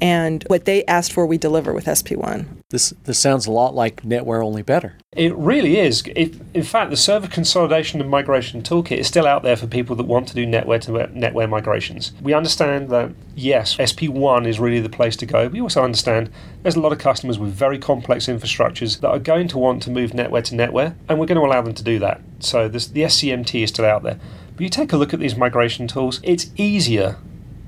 And 0.03 0.43
what 0.49 0.65
they 0.65 0.85
asked 0.87 1.12
for, 1.12 1.27
we 1.27 1.38
deliver 1.38 1.73
with 1.73 1.85
SP1. 1.85 2.45
This 2.71 2.93
this 3.05 3.21
sounds 3.21 3.47
a 3.47 3.53
lot 3.53 3.73
like 3.73 4.03
NetWare 4.03 4.45
only 4.45 4.62
better. 4.62 4.97
It 5.12 5.33
really 5.37 5.79
is. 5.79 6.03
It, 6.17 6.35
in 6.55 6.65
fact, 6.65 6.91
the 6.91 6.97
server 6.97 7.29
consolidation 7.29 8.01
and 8.01 8.11
migration 8.11 8.62
toolkit 8.62 8.99
is 8.99 9.07
still 9.07 9.29
out 9.29 9.45
there 9.45 9.55
for 9.55 9.69
people 9.69 9.95
that 9.95 10.07
want 10.07 10.27
to 10.27 10.35
do 10.35 10.45
netware 10.45 10.81
to 10.81 10.91
netware 10.91 11.49
migrations. 11.49 12.12
We 12.21 12.35
understand 12.35 12.88
that, 12.88 13.12
yes, 13.37 13.77
SP1 13.77 14.49
is 14.49 14.59
really 14.59 14.81
the 14.81 14.88
place 14.88 15.15
to 15.19 15.27
go. 15.27 15.47
We 15.47 15.61
also 15.61 15.85
understand 15.85 16.31
there's 16.62 16.75
a 16.75 16.81
lot 16.81 16.93
of 16.93 16.99
customers 16.99 17.38
with 17.38 17.53
very 17.53 17.79
complex 17.79 18.27
infrastructures 18.27 18.99
that 19.03 19.09
are 19.09 19.21
going 19.21 19.47
to 19.49 19.59
want 19.59 19.85
to 19.85 19.91
move 19.91 20.11
netware 20.11 20.43
to 20.45 20.57
netware, 20.57 20.97
and 21.09 21.21
we're 21.21 21.27
going 21.27 21.38
to 21.38 21.47
allow 21.47 21.62
them 21.62 21.75
to 21.75 21.85
do 21.85 22.01
that. 22.01 22.21
So 22.41 22.67
this, 22.67 22.88
the 22.88 23.03
SCMT 23.03 23.62
is 23.62 23.71
still 23.71 23.85
out 23.85 24.03
there. 24.03 24.19
But 24.57 24.62
you 24.62 24.69
take 24.69 24.93
a 24.93 24.97
look 24.97 25.15
at 25.15 25.21
these 25.21 25.37
migration 25.37 25.87
tools, 25.87 26.19
it's 26.25 26.51
easier 26.57 27.19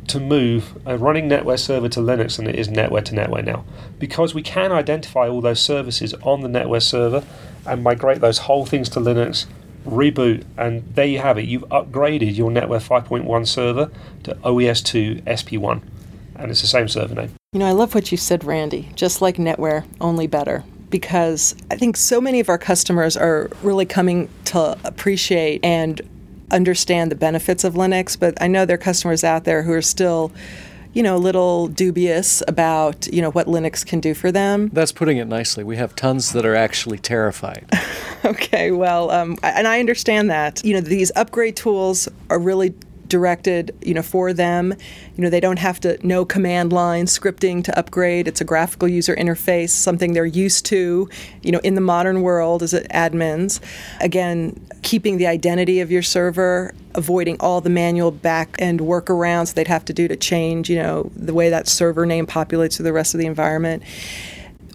to 0.09 0.21
move 0.21 0.81
a 0.85 0.97
running 0.99 1.29
NetWare 1.29 1.59
server 1.59 1.89
to 1.91 2.01
Linux 2.01 2.37
than 2.37 2.47
it 2.47 2.57
is 2.57 2.69
NetWare 2.69 3.05
to 3.07 3.15
NetWare 3.15 3.45
now. 3.45 3.65
Because 3.99 4.35
we 4.35 4.43
can 4.43 4.73
identify 4.73 5.29
all 5.29 5.41
those 5.41 5.61
services 5.61 6.15
on 6.23 6.43
the 6.43 6.49
NetWare 6.49 6.83
server 6.83 7.25
and 7.67 7.83
migrate 7.83 8.21
those 8.21 8.39
whole 8.39 8.67
things 8.67 8.89
to 8.91 9.01
Linux, 9.01 9.47
reboot, 9.87 10.45
and 10.57 10.85
there 10.95 11.07
you 11.07 11.19
have 11.19 11.39
it. 11.39 11.47
You've 11.47 11.65
upgraded 11.65 12.37
your 12.37 12.51
NetWare 12.51 12.83
5.1 12.83 13.47
server 13.47 13.91
to 14.25 14.33
E 14.33 14.35
OES2 14.35 15.23
SP1. 15.23 15.83
And 16.37 16.51
it's 16.51 16.61
the 16.61 16.67
same 16.67 16.89
server 16.89 17.15
name. 17.15 17.31
You 17.53 17.61
know, 17.61 17.67
I 17.67 17.73
love 17.73 17.95
what 17.95 18.11
you 18.11 18.19
said, 18.19 18.45
Randy, 18.45 18.89
just 18.95 19.23
like 19.23 19.37
NetWare, 19.37 19.87
only 20.01 20.27
better. 20.27 20.65
Because 20.91 21.55
I 21.71 21.77
think 21.77 21.97
so 21.97 22.21
many 22.21 22.41
of 22.41 22.49
our 22.49 22.59
customers 22.59 23.17
are 23.17 23.51
really 23.63 23.87
coming 23.87 24.29
to 24.47 24.77
appreciate 24.85 25.65
and 25.65 26.01
understand 26.55 27.11
the 27.11 27.17
benefits 27.17 27.65
of 27.65 27.75
Linux, 27.75 28.19
but 28.19 28.41
I 28.41 28.47
know 28.47 28.65
there 28.65 28.75
are 28.75 28.79
customers 28.79 29.25
out 29.25 29.45
there 29.45 29.63
who 29.63 29.73
are 29.73 29.83
still, 29.83 30.33
you 30.93 31.03
know, 31.03 31.17
a 31.17 31.19
little 31.19 31.67
dubious 31.67 32.43
about, 32.47 33.07
you 33.13 33.21
know, 33.21 33.31
what 33.31 33.47
Linux 33.47 33.85
can 33.85 34.01
do 34.01 34.15
for 34.15 34.31
them. 34.33 34.71
That's 34.73 34.93
putting 34.93 35.19
it 35.19 35.27
nicely. 35.27 35.65
We 35.65 35.77
have 35.77 35.95
tons 35.97 36.33
that 36.33 36.47
are 36.47 36.55
actually 36.55 36.99
terrified. 36.99 37.67
Okay, 38.25 38.71
well, 38.71 39.11
um, 39.11 39.37
and 39.43 39.69
I 39.69 39.81
understand 39.81 40.31
that. 40.31 40.65
You 40.65 40.73
know, 40.73 40.81
these 40.81 41.13
upgrade 41.15 41.57
tools 41.57 42.09
are 42.31 42.39
really 42.39 42.75
directed, 43.15 43.73
you 43.81 43.95
know, 43.95 44.03
for 44.03 44.33
them. 44.33 44.75
You 45.15 45.23
know, 45.23 45.31
they 45.31 45.39
don't 45.39 45.61
have 45.61 45.79
to 45.81 46.05
know 46.05 46.25
command 46.25 46.73
line 46.73 47.07
scripting 47.07 47.63
to 47.63 47.79
upgrade. 47.79 48.27
It's 48.27 48.41
a 48.41 48.45
graphical 48.45 48.89
user 48.89 49.15
interface, 49.15 49.69
something 49.69 50.15
they're 50.15 50.27
used 50.27 50.67
to, 50.67 51.09
you 51.41 51.53
know, 51.53 51.61
in 51.61 51.77
the 51.77 51.81
modern 51.81 52.23
world 52.23 52.65
as 52.65 52.73
admins. 52.73 53.61
Again, 54.01 54.61
keeping 54.83 55.17
the 55.17 55.29
identity 55.29 55.79
of 55.79 55.93
your 55.93 56.03
server, 56.03 56.75
avoiding 56.97 57.37
all 57.39 57.61
the 57.61 57.71
manual 57.71 58.11
back 58.11 58.57
end 58.59 58.81
workarounds 58.81 59.55
they'd 59.55 59.69
have 59.69 59.85
to 59.85 59.93
do 59.93 60.09
to 60.09 60.17
change, 60.17 60.69
you 60.69 60.77
know, 60.77 61.09
the 61.15 61.33
way 61.33 61.51
that 61.51 61.69
server 61.69 62.05
name 62.05 62.27
populates 62.27 62.79
to 62.79 62.83
the 62.83 62.93
rest 62.93 63.15
of 63.15 63.21
the 63.21 63.27
environment 63.27 63.85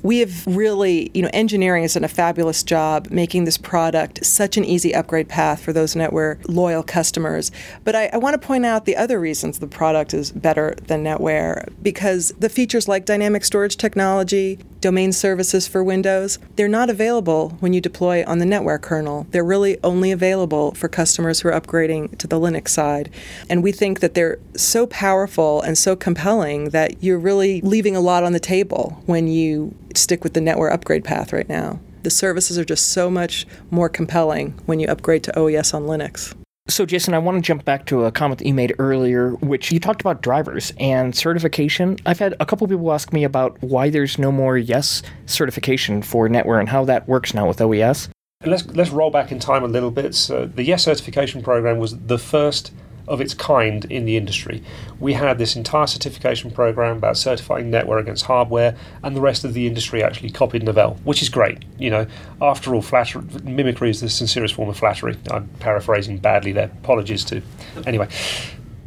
we 0.02 0.20
have 0.20 0.46
really, 0.48 1.12
you 1.14 1.22
know, 1.22 1.30
engineering 1.34 1.84
has 1.84 1.94
done 1.94 2.04
a 2.04 2.10
fabulous 2.10 2.64
job 2.64 3.08
making 3.10 3.44
this 3.44 3.58
product 3.58 4.26
such 4.26 4.58
an 4.58 4.66
easy 4.66 4.94
upgrade 4.94 5.28
path 5.28 5.62
for 5.62 5.74
those 5.74 5.96
NetWare 5.96 6.40
loyal 6.48 6.84
customers. 6.84 7.52
But 7.84 7.96
I, 7.96 8.10
I 8.14 8.18
want 8.18 8.40
to 8.40 8.48
point 8.48 8.66
out 8.66 8.86
the 8.86 8.96
other 8.96 9.20
reasons 9.20 9.60
the 9.60 9.68
product 9.68 10.14
is 10.14 10.32
better 10.32 10.76
than 10.88 11.04
NetWare 11.04 11.74
because 11.82 12.32
the 12.40 12.50
features 12.50 12.88
like 12.88 13.06
dynamic 13.06 13.44
storage 13.44 13.78
technology, 13.78 14.60
domain 14.82 15.12
services 15.12 15.68
for 15.68 15.84
Windows, 15.84 16.40
they're 16.56 16.68
not 16.68 16.90
available 16.90 17.50
when 17.60 17.74
you 17.74 17.82
deploy 17.82 18.24
on 18.26 18.40
the 18.40 18.46
NetWare 18.46 18.82
kernel. 18.82 19.28
They're 19.32 19.44
really 19.44 19.78
only 19.84 20.12
available 20.12 20.74
for 20.74 20.88
customers 20.88 21.42
who 21.42 21.50
are 21.50 21.60
upgrading 21.60 22.18
to 22.20 22.28
the 22.28 22.40
Linux 22.40 22.70
side. 22.70 23.10
And 23.50 23.64
we 23.64 23.72
think 23.72 24.00
that 24.00 24.14
they're 24.14 24.40
so 24.56 24.88
powerful 24.88 25.62
and 25.62 25.78
so 25.78 25.96
compelling 25.96 26.70
that 26.70 27.04
you're 27.04 27.20
really 27.20 27.62
leaving 27.62 27.96
a 27.96 28.02
lot 28.02 28.24
on 28.24 28.32
the 28.32 28.40
table 28.40 29.02
when 29.06 29.28
you 29.28 29.76
stick 29.96 30.24
with 30.24 30.34
the 30.34 30.40
NetWare 30.40 30.72
upgrade 30.72 31.04
path 31.04 31.34
right 31.34 31.50
now. 31.50 31.80
the 32.04 32.10
services 32.10 32.58
are 32.58 32.66
just 32.66 32.94
so 32.94 33.10
much 33.10 33.46
more 33.72 33.90
compelling 33.90 34.52
when 34.66 34.80
you 34.80 34.88
upgrade 34.88 35.24
to 35.24 35.38
OES 35.38 35.74
on 35.74 35.84
Linux. 35.84 36.34
So, 36.70 36.86
Jason, 36.86 37.16
I 37.16 37.18
want 37.18 37.36
to 37.36 37.42
jump 37.42 37.66
back 37.66 37.88
to 37.88 38.06
a 38.06 38.12
comment 38.12 38.38
that 38.40 38.48
you 38.48 38.54
made 38.54 38.76
earlier, 38.78 39.32
which 39.32 39.72
you 39.72 39.80
talked 39.80 40.02
about 40.02 40.22
drivers 40.22 40.72
and 40.80 41.16
certification. 41.16 41.98
I've 42.06 42.20
had 42.20 42.36
a 42.40 42.46
couple 42.46 42.68
people 42.68 42.94
ask 42.94 43.12
me 43.12 43.24
about 43.24 43.60
why 43.62 43.90
there's 43.90 44.20
no 44.20 44.32
more 44.32 44.56
Yes 44.56 45.02
certification 45.26 46.04
for 46.04 46.30
NetWare 46.30 46.60
and 46.60 46.70
how 46.70 46.86
that 46.86 47.08
works 47.08 47.34
now 47.34 47.48
with 47.48 47.60
OES. 47.60 48.10
Let's 48.46 48.66
let's 48.68 48.92
roll 48.92 49.10
back 49.10 49.32
in 49.32 49.40
time 49.40 49.64
a 49.64 49.68
little 49.68 49.92
bit. 49.92 50.14
So 50.14 50.46
the 50.46 50.64
Yes 50.64 50.84
certification 50.84 51.42
program 51.42 51.80
was 51.80 51.98
the 51.98 52.20
first 52.20 52.72
of 53.10 53.20
its 53.20 53.34
kind 53.34 53.84
in 53.86 54.06
the 54.06 54.16
industry. 54.16 54.64
We 55.00 55.14
had 55.14 55.38
this 55.38 55.56
entire 55.56 55.88
certification 55.88 56.52
program 56.52 56.98
about 56.98 57.18
certifying 57.18 57.72
NetWare 57.72 58.00
against 58.00 58.26
hardware, 58.26 58.78
and 59.04 59.16
the 59.16 59.22
rest 59.22 59.44
of 59.44 59.54
the 59.54 59.68
industry 59.68 60.04
actually 60.04 60.30
copied 60.30 60.64
Novell, 60.64 60.98
which 61.04 61.22
is 61.22 61.28
great. 61.28 61.66
You 61.78 61.90
know, 61.90 62.08
after 62.42 62.74
all, 62.74 62.82
flattery, 62.82 63.24
mimicry 63.44 63.90
is 63.90 64.00
the 64.00 64.10
sincerest 64.10 64.54
form 64.54 64.70
of 64.70 64.78
flattery. 64.78 65.18
I'm 65.30 65.48
paraphrasing 65.60 66.20
badly 66.20 66.54
there. 66.54 66.72
Apologies 66.84 67.26
to. 67.26 67.42
Anyway. 67.86 68.08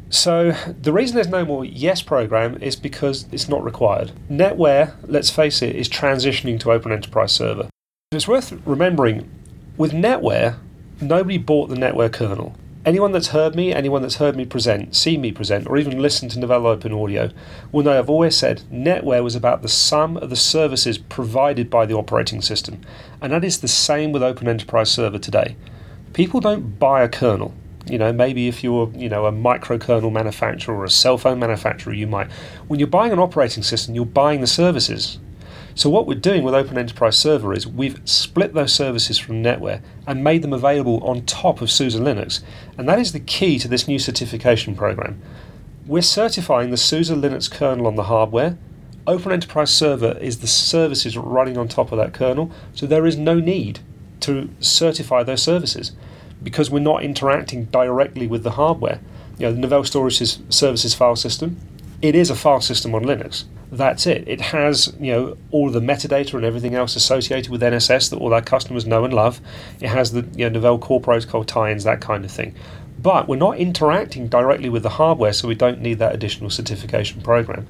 So 0.08 0.52
the 0.80 0.92
reason 0.92 1.14
there's 1.14 1.28
no 1.28 1.44
more 1.44 1.64
Yes 1.64 2.02
program 2.02 2.58
is 2.61 2.76
because 2.76 3.26
it's 3.32 3.48
not 3.48 3.64
required. 3.64 4.12
NetWare, 4.30 4.94
let's 5.04 5.30
face 5.30 5.62
it, 5.62 5.74
is 5.74 5.88
transitioning 5.88 6.61
to 6.61 6.70
Open 6.70 6.92
Enterprise 6.92 7.32
Server. 7.32 7.70
It's 8.12 8.28
worth 8.28 8.52
remembering, 8.66 9.30
with 9.78 9.92
NetWare, 9.92 10.58
nobody 11.00 11.38
bought 11.38 11.70
the 11.70 11.76
NetWare 11.76 12.12
kernel. 12.12 12.54
Anyone 12.84 13.12
that's 13.12 13.28
heard 13.28 13.54
me, 13.54 13.72
anyone 13.72 14.02
that's 14.02 14.16
heard 14.16 14.34
me 14.34 14.44
present, 14.44 14.96
seen 14.96 15.20
me 15.20 15.30
present, 15.30 15.68
or 15.68 15.78
even 15.78 16.02
listened 16.02 16.32
to 16.32 16.40
Novell 16.40 16.66
Open 16.66 16.92
Audio 16.92 17.30
will 17.70 17.84
know 17.84 17.96
I've 17.96 18.10
always 18.10 18.36
said 18.36 18.62
NetWare 18.72 19.22
was 19.22 19.36
about 19.36 19.62
the 19.62 19.68
sum 19.68 20.16
of 20.16 20.30
the 20.30 20.36
services 20.36 20.98
provided 20.98 21.70
by 21.70 21.86
the 21.86 21.94
operating 21.94 22.42
system. 22.42 22.80
And 23.20 23.32
that 23.32 23.44
is 23.44 23.60
the 23.60 23.68
same 23.68 24.10
with 24.10 24.24
Open 24.24 24.48
Enterprise 24.48 24.90
Server 24.90 25.20
today. 25.20 25.54
People 26.12 26.40
don't 26.40 26.80
buy 26.80 27.04
a 27.04 27.08
kernel. 27.08 27.54
You 27.86 27.98
know, 27.98 28.12
maybe 28.12 28.48
if 28.48 28.64
you're, 28.64 28.90
you 28.96 29.08
know, 29.08 29.26
a 29.26 29.32
microkernel 29.32 30.10
manufacturer 30.10 30.74
or 30.74 30.84
a 30.84 30.90
cell 30.90 31.18
phone 31.18 31.38
manufacturer, 31.38 31.92
you 31.92 32.08
might. 32.08 32.32
When 32.66 32.80
you're 32.80 32.88
buying 32.88 33.12
an 33.12 33.20
operating 33.20 33.62
system, 33.62 33.94
you're 33.94 34.06
buying 34.06 34.40
the 34.40 34.48
services. 34.48 35.20
So 35.74 35.88
what 35.88 36.06
we're 36.06 36.18
doing 36.18 36.42
with 36.42 36.54
Open 36.54 36.76
Enterprise 36.76 37.18
Server 37.18 37.54
is 37.54 37.66
we've 37.66 38.00
split 38.04 38.52
those 38.52 38.74
services 38.74 39.18
from 39.18 39.42
NetWare 39.42 39.80
and 40.06 40.22
made 40.22 40.42
them 40.42 40.52
available 40.52 41.02
on 41.02 41.24
top 41.24 41.62
of 41.62 41.70
SUSE 41.70 41.96
Linux. 41.96 42.42
And 42.76 42.87
that 42.88 42.98
is 42.98 43.12
the 43.12 43.20
key 43.20 43.58
to 43.58 43.68
this 43.68 43.88
new 43.88 43.98
certification 43.98 44.74
program. 44.74 45.22
We're 45.87 46.02
certifying 46.02 46.70
the 46.70 46.76
SUSE 46.76 47.11
Linux 47.11 47.50
kernel 47.50 47.87
on 47.87 47.96
the 47.96 48.04
hardware. 48.04 48.58
Open 49.06 49.32
Enterprise 49.32 49.70
Server 49.72 50.18
is 50.18 50.40
the 50.40 50.46
services 50.46 51.16
running 51.16 51.56
on 51.56 51.68
top 51.68 51.90
of 51.90 51.98
that 51.98 52.12
kernel, 52.12 52.52
so 52.74 52.87
there 52.87 53.06
is 53.06 53.16
no 53.16 53.40
need 53.40 53.80
to 54.20 54.50
certify 54.61 55.22
those 55.22 55.42
services 55.42 55.92
because 56.42 56.70
we're 56.70 56.80
not 56.80 57.02
interacting 57.02 57.64
directly 57.66 58.26
with 58.26 58.42
the 58.42 58.52
hardware. 58.52 59.00
You 59.38 59.46
know, 59.46 59.54
the 59.54 59.66
Novell 59.66 59.87
Storage 59.87 60.18
Services 60.52 60.94
file 60.94 61.16
system, 61.16 61.56
it 62.02 62.14
is 62.14 62.30
a 62.30 62.37
file 62.37 62.61
system 62.61 62.94
on 62.94 63.04
Linux 63.04 63.44
that's 63.72 64.06
it. 64.06 64.28
It 64.28 64.40
has 64.40 64.92
you 65.00 65.12
know 65.12 65.37
all 65.50 65.70
the 65.70 65.80
metadata 65.80 66.35
and 66.35 66.44
everything 66.44 66.74
else 66.74 66.94
associated 66.94 67.50
with 67.50 67.62
NSS 67.62 68.11
that 68.11 68.18
all 68.18 68.35
our 68.35 68.42
customers 68.42 68.87
know 68.87 69.04
and 69.04 69.14
love. 69.14 69.40
It 69.80 69.88
has 69.88 70.12
the 70.12 70.28
you 70.37 70.48
know, 70.48 70.61
Novell 70.61 70.80
Core 70.80 71.00
Protocol 71.00 71.42
tie-ins, 71.42 71.85
that 71.85 72.00
kind 72.00 72.24
of 72.24 72.30
thing. 72.30 72.54
But 73.00 73.28
we're 73.28 73.37
not 73.37 73.56
interacting 73.56 74.28
directly 74.28 74.68
with 74.68 74.82
the 74.82 74.90
hardware, 74.90 75.32
so 75.32 75.48
we 75.48 75.54
don't 75.54 75.80
need 75.80 75.98
that 75.98 76.14
additional 76.14 76.50
certification 76.50 77.22
program. 77.22 77.66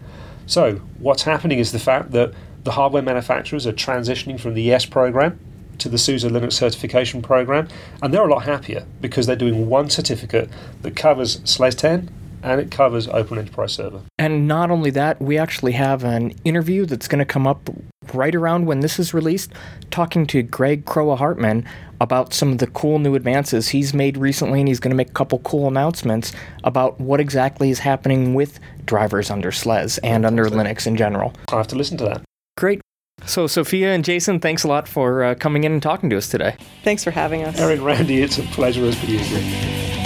So 0.47 0.75
what's 0.99 1.23
happening 1.23 1.61
is 1.61 1.71
the 1.71 1.79
fact 1.79 2.11
that 2.11 2.35
the 2.65 2.73
hardware 2.73 3.03
manufacturers 3.03 3.67
are 3.67 3.73
transitioning 3.73 4.39
from 4.39 4.55
the 4.55 4.73
ES 4.73 4.87
program 4.87 5.39
to 5.79 5.89
the 5.89 5.99
SUSE 5.99 6.25
Linux 6.25 6.55
certification 6.55 7.23
program, 7.23 7.69
and 8.03 8.13
they're 8.13 8.27
a 8.27 8.31
lot 8.31 8.45
happier 8.45 8.85
because 9.01 9.27
they're 9.27 9.37
doing 9.37 9.69
one 9.69 9.89
certificate 9.89 10.51
that 10.83 10.97
covers 10.97 11.41
SLES 11.45 11.77
10 11.77 12.11
and 12.43 12.61
it 12.61 12.71
covers 12.71 13.09
Open 13.09 13.39
Enterprise 13.39 13.75
Server. 13.75 14.01
And 14.19 14.49
not 14.49 14.71
only 14.71 14.91
that, 14.91 15.21
we 15.21 15.39
actually 15.39 15.73
have 15.73 16.05
an 16.05 16.35
interview 16.45 16.87
that's 16.87 17.09
going 17.09 17.21
to 17.21 17.25
come 17.25 17.47
up 17.47 17.71
right 18.13 18.35
around 18.35 18.67
when 18.67 18.81
this 18.81 18.99
is 18.99 19.15
released, 19.15 19.53
talking 19.91 20.27
to 20.27 20.43
Greg 20.43 20.85
Kroah-Hartman 20.85 21.67
about 22.01 22.35
some 22.35 22.51
of 22.51 22.59
the 22.59 22.67
cool 22.67 22.99
new 22.99 23.15
advances 23.15 23.69
he's 23.69 23.95
made 23.95 24.17
recently, 24.17 24.59
and 24.59 24.69
he's 24.69 24.81
going 24.81 24.91
to 24.91 24.97
make 24.97 25.11
a 25.11 25.13
couple 25.13 25.39
cool 25.41 25.69
announcements 25.69 26.33
about 26.65 27.01
what 27.01 27.21
exactly 27.21 27.71
is 27.71 27.79
happening 27.79 28.35
with 28.35 28.59
drivers 28.87 29.31
under 29.31 29.53
SLES 29.53 30.01
and 30.03 30.27
under 30.27 30.47
Linux 30.47 30.87
in 30.87 30.97
general. 30.97 31.33
I 31.53 31.59
have 31.59 31.69
to 31.69 31.77
listen 31.77 31.97
to 31.99 32.05
that. 32.05 32.23
Great. 32.57 32.81
So, 33.25 33.47
Sophia 33.47 33.95
and 33.95 34.05
Jason, 34.05 34.41
thanks 34.41 34.65
a 34.65 34.69
lot 34.69 34.89
for 34.89 35.23
uh, 35.23 35.35
coming 35.37 35.63
in 35.63 35.73
and 35.73 35.83
talking 35.83 36.11
to 36.11 36.17
us 36.17 36.29
today. 36.29 36.57
Thanks 36.83 37.05
for 37.05 37.13
having 37.13 37.45
us. 37.45 37.57
Eric 37.61 37.81
Randy, 37.81 38.21
it's 38.21 38.39
a 38.39 38.43
pleasure 38.43 38.85
as 38.85 38.97
per 38.97 39.07
usual. 39.07 40.02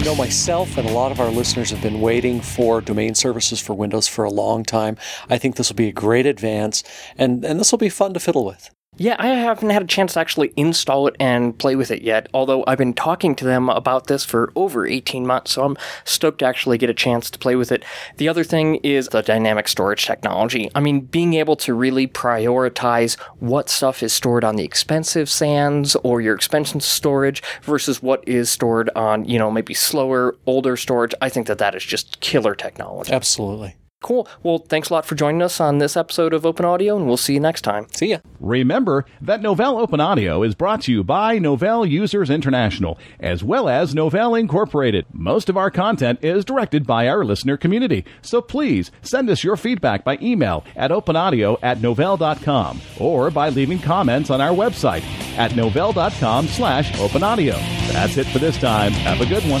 I 0.00 0.02
know 0.02 0.14
myself 0.14 0.78
and 0.78 0.88
a 0.88 0.92
lot 0.92 1.12
of 1.12 1.20
our 1.20 1.28
listeners 1.28 1.68
have 1.72 1.82
been 1.82 2.00
waiting 2.00 2.40
for 2.40 2.80
domain 2.80 3.14
services 3.14 3.60
for 3.60 3.74
Windows 3.74 4.08
for 4.08 4.24
a 4.24 4.30
long 4.30 4.64
time. 4.64 4.96
I 5.28 5.36
think 5.36 5.56
this 5.56 5.68
will 5.68 5.76
be 5.76 5.88
a 5.88 5.92
great 5.92 6.24
advance, 6.24 6.82
and, 7.18 7.44
and 7.44 7.60
this 7.60 7.70
will 7.70 7.78
be 7.78 7.90
fun 7.90 8.14
to 8.14 8.20
fiddle 8.20 8.46
with. 8.46 8.70
Yeah, 9.00 9.16
I 9.18 9.28
haven't 9.28 9.70
had 9.70 9.82
a 9.82 9.86
chance 9.86 10.12
to 10.12 10.20
actually 10.20 10.52
install 10.56 11.06
it 11.06 11.16
and 11.18 11.56
play 11.58 11.74
with 11.74 11.90
it 11.90 12.02
yet, 12.02 12.28
although 12.34 12.64
I've 12.66 12.76
been 12.76 12.92
talking 12.92 13.34
to 13.36 13.46
them 13.46 13.70
about 13.70 14.08
this 14.08 14.26
for 14.26 14.52
over 14.54 14.86
18 14.86 15.26
months, 15.26 15.52
so 15.52 15.64
I'm 15.64 15.78
stoked 16.04 16.40
to 16.40 16.44
actually 16.44 16.76
get 16.76 16.90
a 16.90 16.94
chance 16.94 17.30
to 17.30 17.38
play 17.38 17.56
with 17.56 17.72
it. 17.72 17.82
The 18.18 18.28
other 18.28 18.44
thing 18.44 18.74
is 18.82 19.08
the 19.08 19.22
dynamic 19.22 19.68
storage 19.68 20.04
technology. 20.04 20.70
I 20.74 20.80
mean, 20.80 21.00
being 21.00 21.32
able 21.32 21.56
to 21.56 21.72
really 21.72 22.08
prioritize 22.08 23.18
what 23.38 23.70
stuff 23.70 24.02
is 24.02 24.12
stored 24.12 24.44
on 24.44 24.56
the 24.56 24.64
expensive 24.64 25.30
SANs 25.30 25.96
or 25.96 26.20
your 26.20 26.34
expensive 26.34 26.82
storage 26.82 27.42
versus 27.62 28.02
what 28.02 28.22
is 28.28 28.50
stored 28.50 28.90
on, 28.94 29.24
you 29.24 29.38
know, 29.38 29.50
maybe 29.50 29.72
slower, 29.72 30.36
older 30.44 30.76
storage, 30.76 31.14
I 31.22 31.30
think 31.30 31.46
that 31.46 31.56
that 31.56 31.74
is 31.74 31.84
just 31.84 32.20
killer 32.20 32.54
technology. 32.54 33.14
Absolutely. 33.14 33.76
Cool. 34.02 34.26
Well, 34.42 34.58
thanks 34.58 34.88
a 34.88 34.94
lot 34.94 35.04
for 35.04 35.14
joining 35.14 35.42
us 35.42 35.60
on 35.60 35.76
this 35.76 35.94
episode 35.94 36.32
of 36.32 36.46
Open 36.46 36.64
Audio, 36.64 36.96
and 36.96 37.06
we'll 37.06 37.18
see 37.18 37.34
you 37.34 37.40
next 37.40 37.60
time. 37.60 37.86
See 37.94 38.06
ya. 38.06 38.18
Remember 38.40 39.04
that 39.20 39.42
Novell 39.42 39.78
Open 39.78 40.00
Audio 40.00 40.42
is 40.42 40.54
brought 40.54 40.80
to 40.82 40.92
you 40.92 41.04
by 41.04 41.38
Novell 41.38 41.88
Users 41.88 42.30
International, 42.30 42.98
as 43.20 43.44
well 43.44 43.68
as 43.68 43.94
Novell 43.94 44.40
Incorporated. 44.40 45.04
Most 45.12 45.50
of 45.50 45.58
our 45.58 45.70
content 45.70 46.24
is 46.24 46.46
directed 46.46 46.86
by 46.86 47.08
our 47.08 47.26
listener 47.26 47.58
community, 47.58 48.06
so 48.22 48.40
please 48.40 48.90
send 49.02 49.28
us 49.28 49.44
your 49.44 49.56
feedback 49.58 50.02
by 50.02 50.16
email 50.22 50.64
at 50.76 50.90
openaudio 50.90 51.58
at 51.62 51.78
novell.com 51.78 52.80
or 52.98 53.30
by 53.30 53.50
leaving 53.50 53.78
comments 53.78 54.30
on 54.30 54.40
our 54.40 54.54
website 54.54 55.02
at 55.36 55.50
novell.com 55.50 56.46
slash 56.46 56.90
openaudio. 56.92 57.52
That's 57.92 58.16
it 58.16 58.26
for 58.28 58.38
this 58.38 58.56
time. 58.56 58.92
Have 58.92 59.20
a 59.20 59.26
good 59.26 59.42
one. 59.44 59.60